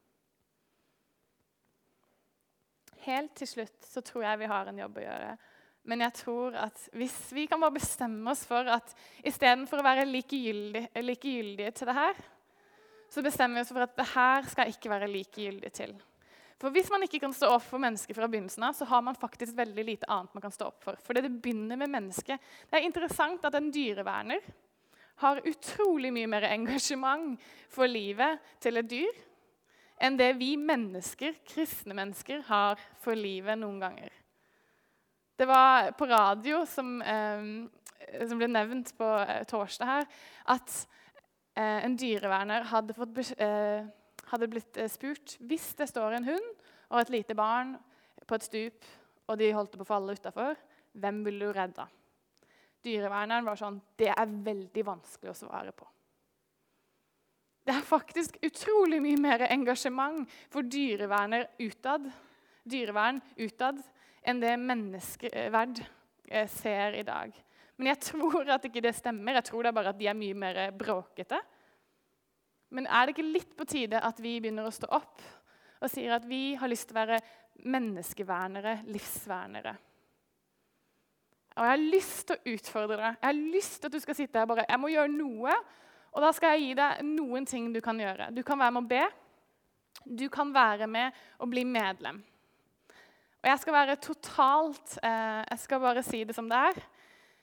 Helt 3.07 3.33
til 3.37 3.49
slutt 3.49 3.87
så 3.87 4.03
tror 4.05 4.27
jeg 4.27 4.41
vi 4.43 4.51
har 4.51 4.69
en 4.69 4.83
jobb 4.83 4.99
å 4.99 5.05
gjøre. 5.05 5.31
Men 5.89 6.03
jeg 6.05 6.13
tror 6.19 6.57
at 6.61 6.83
hvis 6.93 7.15
vi 7.33 7.47
kan 7.49 7.61
bare 7.61 7.79
bestemme 7.79 8.29
oss 8.31 8.43
for 8.45 8.67
at 8.69 8.93
istedenfor 9.25 9.81
å 9.81 9.85
være 9.85 10.05
likegyldige, 10.09 11.01
likegyldige 11.01 11.73
til 11.77 11.89
det 11.89 11.97
her, 11.97 12.21
så 13.11 13.23
bestemmer 13.25 13.59
vi 13.59 13.65
oss 13.65 13.73
for 13.73 13.83
at 13.83 13.97
det 13.97 14.07
her 14.13 14.47
skal 14.51 14.71
ikke 14.71 14.91
være 14.93 15.09
likegyldig 15.11 15.71
til. 15.75 15.95
For 16.61 16.69
Hvis 16.69 16.91
man 16.93 17.01
ikke 17.01 17.23
kan 17.23 17.33
stå 17.33 17.49
opp 17.55 17.63
for 17.65 17.81
mennesket 17.81 18.13
fra 18.13 18.27
begynnelsen 18.29 18.67
av, 18.67 18.75
så 18.77 18.85
har 18.85 19.01
man 19.01 19.17
faktisk 19.17 19.55
veldig 19.57 19.85
lite 19.87 20.09
annet 20.13 20.35
man 20.37 20.43
kan 20.43 20.53
stå 20.53 20.67
opp 20.69 20.83
for. 20.85 20.99
For 21.01 21.17
det 21.17 21.25
begynner 21.25 21.79
med 21.81 21.89
mennesket. 21.89 22.37
Det 22.69 22.77
er 22.77 22.85
interessant 22.85 23.47
at 23.49 23.57
en 23.57 23.71
dyreverner 23.73 24.45
har 25.25 25.41
utrolig 25.49 26.11
mye 26.13 26.29
mer 26.29 26.45
engasjement 26.51 27.41
for 27.69 27.89
livet 27.89 28.37
til 28.61 28.77
et 28.77 28.89
dyr 28.89 29.19
enn 30.01 30.17
det 30.19 30.31
vi 30.39 30.55
mennesker, 30.57 31.37
kristne 31.47 31.95
mennesker, 31.97 32.41
har 32.47 32.81
for 33.03 33.17
livet 33.17 33.59
noen 33.61 33.79
ganger. 33.81 34.11
Det 35.37 35.47
var 35.49 35.91
på 35.97 36.07
radio, 36.09 36.63
som, 36.69 37.01
eh, 37.01 37.45
som 38.27 38.41
ble 38.41 38.49
nevnt 38.49 38.93
på 38.97 39.07
eh, 39.23 39.43
torsdag 39.49 39.89
her, 39.89 40.09
at 40.53 40.75
eh, 41.55 41.85
en 41.85 41.97
dyreverner 41.97 42.67
hadde, 42.69 42.97
fått, 42.97 43.21
eh, 43.37 43.85
hadde 44.33 44.49
blitt 44.51 44.77
eh, 44.77 44.91
spurt 44.91 45.37
hvis 45.39 45.71
det 45.79 45.89
står 45.89 46.17
en 46.17 46.29
hund 46.29 46.51
og 46.91 46.99
et 47.01 47.13
lite 47.13 47.37
barn 47.37 47.77
på 48.27 48.37
et 48.37 48.45
stup, 48.45 48.91
og 49.29 49.39
de 49.39 49.53
holdt 49.55 49.77
på 49.77 49.85
å 49.85 49.87
falle 49.87 50.13
utafor, 50.17 50.57
hvem 50.99 51.23
vil 51.25 51.39
du 51.39 51.49
redde? 51.55 51.87
Dyreverneren 52.81 53.45
var 53.45 53.59
sånn 53.59 53.77
Det 53.97 54.09
er 54.11 54.37
veldig 54.45 54.83
vanskelig 54.85 55.31
å 55.31 55.37
svare 55.45 55.71
på. 55.71 55.87
Det 57.71 57.77
er 57.77 57.85
faktisk 57.87 58.33
utrolig 58.43 58.97
mye 58.99 59.19
mer 59.23 59.45
engasjement 59.45 60.25
for 60.51 60.67
dyreverner 60.67 61.45
utad, 61.63 62.03
dyrevern 62.67 63.21
utad 63.39 63.77
enn 64.27 64.41
det 64.41 64.57
menneskeverd 64.59 65.79
eh, 65.79 66.49
ser 66.51 66.97
i 66.99 67.05
dag. 67.07 67.31
Men 67.79 67.93
jeg 67.93 68.01
tror 68.09 68.49
at 68.51 68.65
ikke 68.67 68.83
det 68.83 68.91
stemmer. 68.97 69.37
Jeg 69.39 69.47
tror 69.47 69.63
det 69.63 69.69
er 69.71 69.77
bare 69.77 69.93
at 69.95 70.01
de 70.01 70.09
er 70.11 70.17
mye 70.19 70.35
mer 70.35 70.59
bråkete. 70.75 71.39
Men 72.75 72.89
er 72.91 73.07
det 73.07 73.15
ikke 73.15 73.29
litt 73.29 73.53
på 73.55 73.69
tide 73.71 74.01
at 74.03 74.19
vi 74.19 74.33
begynner 74.43 74.67
å 74.67 74.73
stå 74.75 74.89
opp 74.91 75.23
og 75.79 75.89
sier 75.93 76.11
at 76.17 76.27
vi 76.27 76.57
har 76.59 76.69
lyst 76.69 76.89
til 76.89 76.97
å 76.97 77.05
være 77.05 77.21
menneskevernere, 77.71 78.81
livsvernere? 78.91 79.73
Og 81.55 81.63
jeg 81.63 81.71
har 81.71 81.85
lyst 81.95 82.27
til 82.27 82.35
å 82.35 82.57
utfordre 82.57 82.99
deg. 82.99 83.15
Jeg 83.15 83.29
har 83.29 83.39
lyst 83.55 83.79
til 83.79 83.87
at 83.87 83.95
du 83.95 84.03
skal 84.03 84.19
sitte 84.19 84.43
her 84.43 84.51
bare 84.51 84.67
Jeg 84.67 84.83
må 84.83 84.91
gjøre 84.91 85.15
noe. 85.15 85.55
Og 86.11 86.23
da 86.23 86.31
skal 86.35 86.55
jeg 86.55 86.65
gi 86.65 86.77
deg 86.79 87.03
noen 87.07 87.47
ting 87.47 87.69
du 87.71 87.79
kan 87.83 87.99
gjøre. 87.99 88.29
Du 88.35 88.43
kan 88.43 88.59
være 88.59 88.75
med 88.75 88.83
å 88.83 88.91
be. 88.91 89.03
Du 90.03 90.27
kan 90.33 90.51
være 90.53 90.87
med 90.89 91.17
å 91.39 91.47
bli 91.49 91.63
medlem. 91.67 92.19
Og 93.41 93.49
jeg 93.49 93.61
skal 93.63 93.73
være 93.73 93.97
totalt 94.01 94.97
eh, 95.01 95.41
Jeg 95.49 95.61
skal 95.63 95.81
bare 95.81 96.03
si 96.05 96.23
det 96.27 96.35
som 96.37 96.49
det 96.49 96.59
er. 96.71 96.81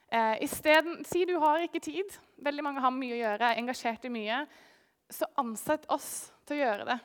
Eh, 0.09 0.35
isteden, 0.47 1.03
si 1.05 1.25
du 1.29 1.37
har 1.43 1.65
ikke 1.65 1.83
tid. 1.83 2.13
Veldig 2.45 2.65
mange 2.65 2.83
har 2.85 2.95
mye 2.95 3.17
å 3.17 3.23
gjøre, 3.23 3.51
er 3.51 3.61
engasjert 3.61 4.07
i 4.07 4.13
mye. 4.13 4.43
Så 5.11 5.27
ansett 5.41 5.89
oss 5.93 6.11
til 6.47 6.59
å 6.59 6.63
gjøre 6.63 6.89
det. 6.93 6.99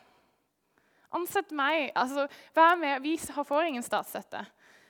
Ansett 1.13 1.51
meg. 1.55 1.91
altså 1.95 2.27
vær 2.55 2.75
med, 2.75 3.01
Vi 3.01 3.17
får 3.17 3.63
ingen 3.63 3.83
statsstøtte. 3.83 4.45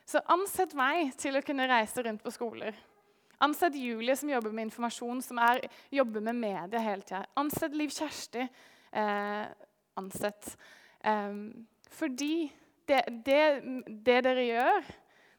Så 0.06 0.20
ansett 0.28 0.74
meg 0.76 1.14
til 1.18 1.38
å 1.38 1.42
kunne 1.46 1.68
reise 1.68 2.04
rundt 2.04 2.24
på 2.24 2.32
skoler. 2.32 2.76
Ansett 3.44 3.76
Julie, 3.76 4.16
som 4.16 4.30
jobber 4.32 4.54
med 4.56 4.70
informasjon, 4.70 5.22
som 5.22 5.40
er, 5.44 5.66
jobber 5.92 6.24
med 6.24 6.36
media 6.40 6.80
hele 6.80 7.04
tida. 7.04 7.26
Ansett 7.40 7.76
Liv 7.76 7.92
Kjersti. 7.92 8.48
Eh, 8.92 9.46
ansett. 10.00 10.58
Eh, 11.04 11.36
fordi 11.92 12.36
det, 12.88 13.02
det, 13.26 13.42
det, 13.88 14.20
dere 14.24 14.46
gjør 14.48 14.94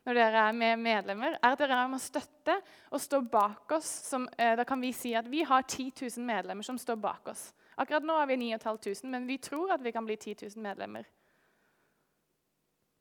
når 0.04 0.18
dere 0.18 0.40
er 0.50 0.56
med 0.56 0.80
medlemmer, 0.84 1.36
er 1.38 1.54
at 1.54 1.60
dere 1.60 1.78
er 1.80 1.88
med 1.88 1.96
å 1.96 2.04
støtte 2.04 2.58
og 2.92 3.00
stå 3.00 3.22
bak 3.24 3.72
oss. 3.78 3.88
Som, 4.10 4.26
eh, 4.36 4.52
da 4.58 4.66
kan 4.68 4.80
vi 4.84 4.92
si 4.92 5.14
at 5.16 5.28
vi 5.30 5.40
har 5.48 5.64
10 5.64 5.92
000 6.02 6.26
medlemmer 6.26 6.66
som 6.66 6.78
står 6.78 6.98
bak 7.00 7.32
oss. 7.32 7.52
Akkurat 7.80 8.04
nå 8.04 8.18
er 8.20 8.28
vi 8.28 8.36
9500, 8.36 9.08
men 9.10 9.26
vi 9.26 9.38
tror 9.40 9.72
at 9.72 9.82
vi 9.82 9.92
kan 9.92 10.04
bli 10.04 10.16
10 10.16 10.44
000 10.44 10.62
medlemmer. 10.62 11.08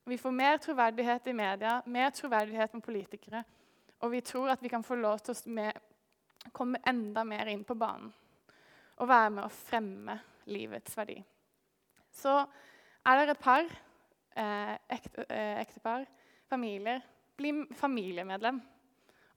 Vi 0.08 0.18
får 0.18 0.32
mer 0.32 0.58
troverdighet 0.64 1.28
i 1.28 1.34
media, 1.34 1.82
mer 1.86 2.10
troverdighet 2.10 2.74
med 2.74 2.84
politikere. 2.84 3.44
Og 4.04 4.12
vi 4.12 4.22
tror 4.26 4.52
at 4.54 4.64
vi 4.64 4.72
kan 4.72 4.84
få 4.84 4.98
lov 5.00 5.24
til 5.24 5.36
å 5.36 6.52
komme 6.52 6.82
enda 6.88 7.24
mer 7.24 7.50
inn 7.52 7.64
på 7.64 7.78
banen 7.80 8.12
og 9.02 9.10
være 9.10 9.32
med 9.34 9.46
å 9.46 9.54
fremme 9.54 10.18
livets 10.54 10.98
verdi. 10.98 11.16
Så 12.14 12.36
er 13.10 13.18
dere 13.18 13.36
par, 13.36 13.64
eh, 14.36 14.76
ekte, 14.90 15.26
eh, 15.30 15.62
ektepar, 15.62 16.06
familier, 16.48 17.02
bli 17.36 17.66
familiemedlem. 17.74 18.62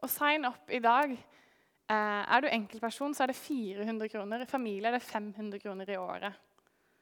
Og 0.02 0.10
sign 0.10 0.44
opp 0.44 0.70
i 0.70 0.78
dag. 0.78 1.12
Eh, 1.88 2.34
er 2.36 2.40
du 2.40 2.48
enkeltperson, 2.48 3.14
så 3.14 3.22
er 3.22 3.26
det 3.28 3.36
400 3.36 4.08
kroner. 4.08 4.42
I 4.42 4.44
familie 4.44 4.88
er 4.88 4.98
det 4.98 5.02
500 5.02 5.58
kroner 5.58 5.88
i 5.88 5.96
året. 5.96 6.34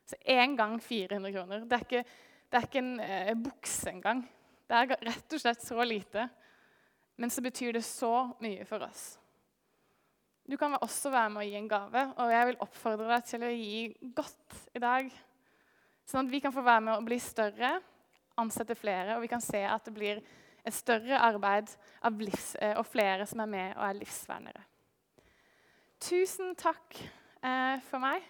Så 0.06 0.14
én 0.28 0.56
gang 0.56 0.78
400 0.80 1.32
kroner. 1.32 1.60
Det 1.60 1.72
er 1.72 1.84
ikke 1.84 2.04
det 2.54 2.60
er 2.60 2.66
ikke 2.68 2.78
en 2.78 3.00
eh, 3.02 3.34
bukse 3.34 3.90
engang. 3.90 4.20
Det 4.70 4.76
er 4.78 4.92
rett 5.08 5.32
og 5.34 5.40
slett 5.42 5.62
så 5.64 5.82
lite. 5.82 6.28
Men 7.16 7.30
så 7.30 7.42
betyr 7.44 7.76
det 7.76 7.84
så 7.86 8.12
mye 8.42 8.64
for 8.68 8.82
oss. 8.86 9.14
Du 10.44 10.56
kan 10.60 10.74
også 10.76 11.12
være 11.12 11.30
med 11.32 11.40
å 11.40 11.46
gi 11.46 11.56
en 11.56 11.70
gave, 11.70 12.00
og 12.20 12.32
jeg 12.34 12.48
vil 12.50 12.60
oppfordre 12.66 13.08
deg 13.08 13.28
til 13.28 13.44
å 13.46 13.52
gi 13.54 14.10
godt 14.16 14.58
i 14.76 14.82
dag. 14.82 15.08
Sånn 16.04 16.26
at 16.26 16.32
vi 16.34 16.40
kan 16.44 16.52
få 16.52 16.64
være 16.66 16.84
med 16.84 16.98
å 16.98 17.04
bli 17.06 17.16
større, 17.22 17.78
ansette 18.36 18.76
flere, 18.76 19.14
og 19.14 19.24
vi 19.24 19.30
kan 19.30 19.40
se 19.40 19.62
at 19.64 19.86
det 19.86 19.94
blir 19.96 20.20
et 20.64 20.74
større 20.74 21.20
arbeid 21.20 21.70
livs, 22.18 22.54
eh, 22.60 22.74
og 22.76 22.86
flere 22.88 23.26
som 23.28 23.40
er 23.44 23.50
med 23.54 23.76
og 23.76 23.86
er 23.88 23.98
livsvernere. 24.00 24.64
Tusen 26.04 26.52
takk 26.60 26.98
eh, 27.00 27.80
for 27.88 28.02
meg. 28.02 28.24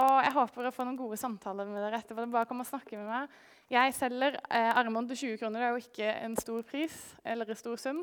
Og 0.00 0.20
jeg 0.24 0.34
håper 0.36 0.68
å 0.68 0.74
få 0.74 0.84
noen 0.86 0.98
gode 0.98 1.18
samtaler 1.20 1.68
med 1.68 1.80
dere 1.82 2.00
etterpå. 2.00 2.28
Bare 2.30 2.48
kom 2.48 2.62
og 2.62 2.68
snakke 2.68 2.98
med 3.00 3.08
meg. 3.08 3.40
Jeg 3.70 3.94
selger 3.94 4.34
eh, 4.50 4.72
armbånd 4.74 5.12
til 5.12 5.16
20 5.16 5.36
kroner. 5.38 5.60
Det 5.60 5.66
er 5.66 5.70
jo 5.70 5.76
ikke 5.84 6.12
en 6.26 6.36
stor 6.36 6.62
pris 6.66 6.94
eller 7.24 7.46
en 7.46 7.58
stor 7.58 7.76
sum. 7.78 8.00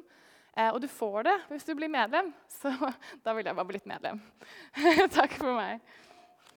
Eh, 0.57 0.69
og 0.71 0.79
du 0.81 0.87
får 0.87 1.27
det 1.27 1.33
hvis 1.49 1.67
du 1.67 1.73
blir 1.75 1.91
medlem. 1.91 2.31
Så 2.59 2.71
da 3.25 3.33
vil 3.35 3.45
jeg 3.45 3.55
bare 3.55 3.67
blitt 3.73 3.89
medlem. 3.89 4.21
Takk 5.17 5.35
for 5.35 5.57
meg. 5.57 5.83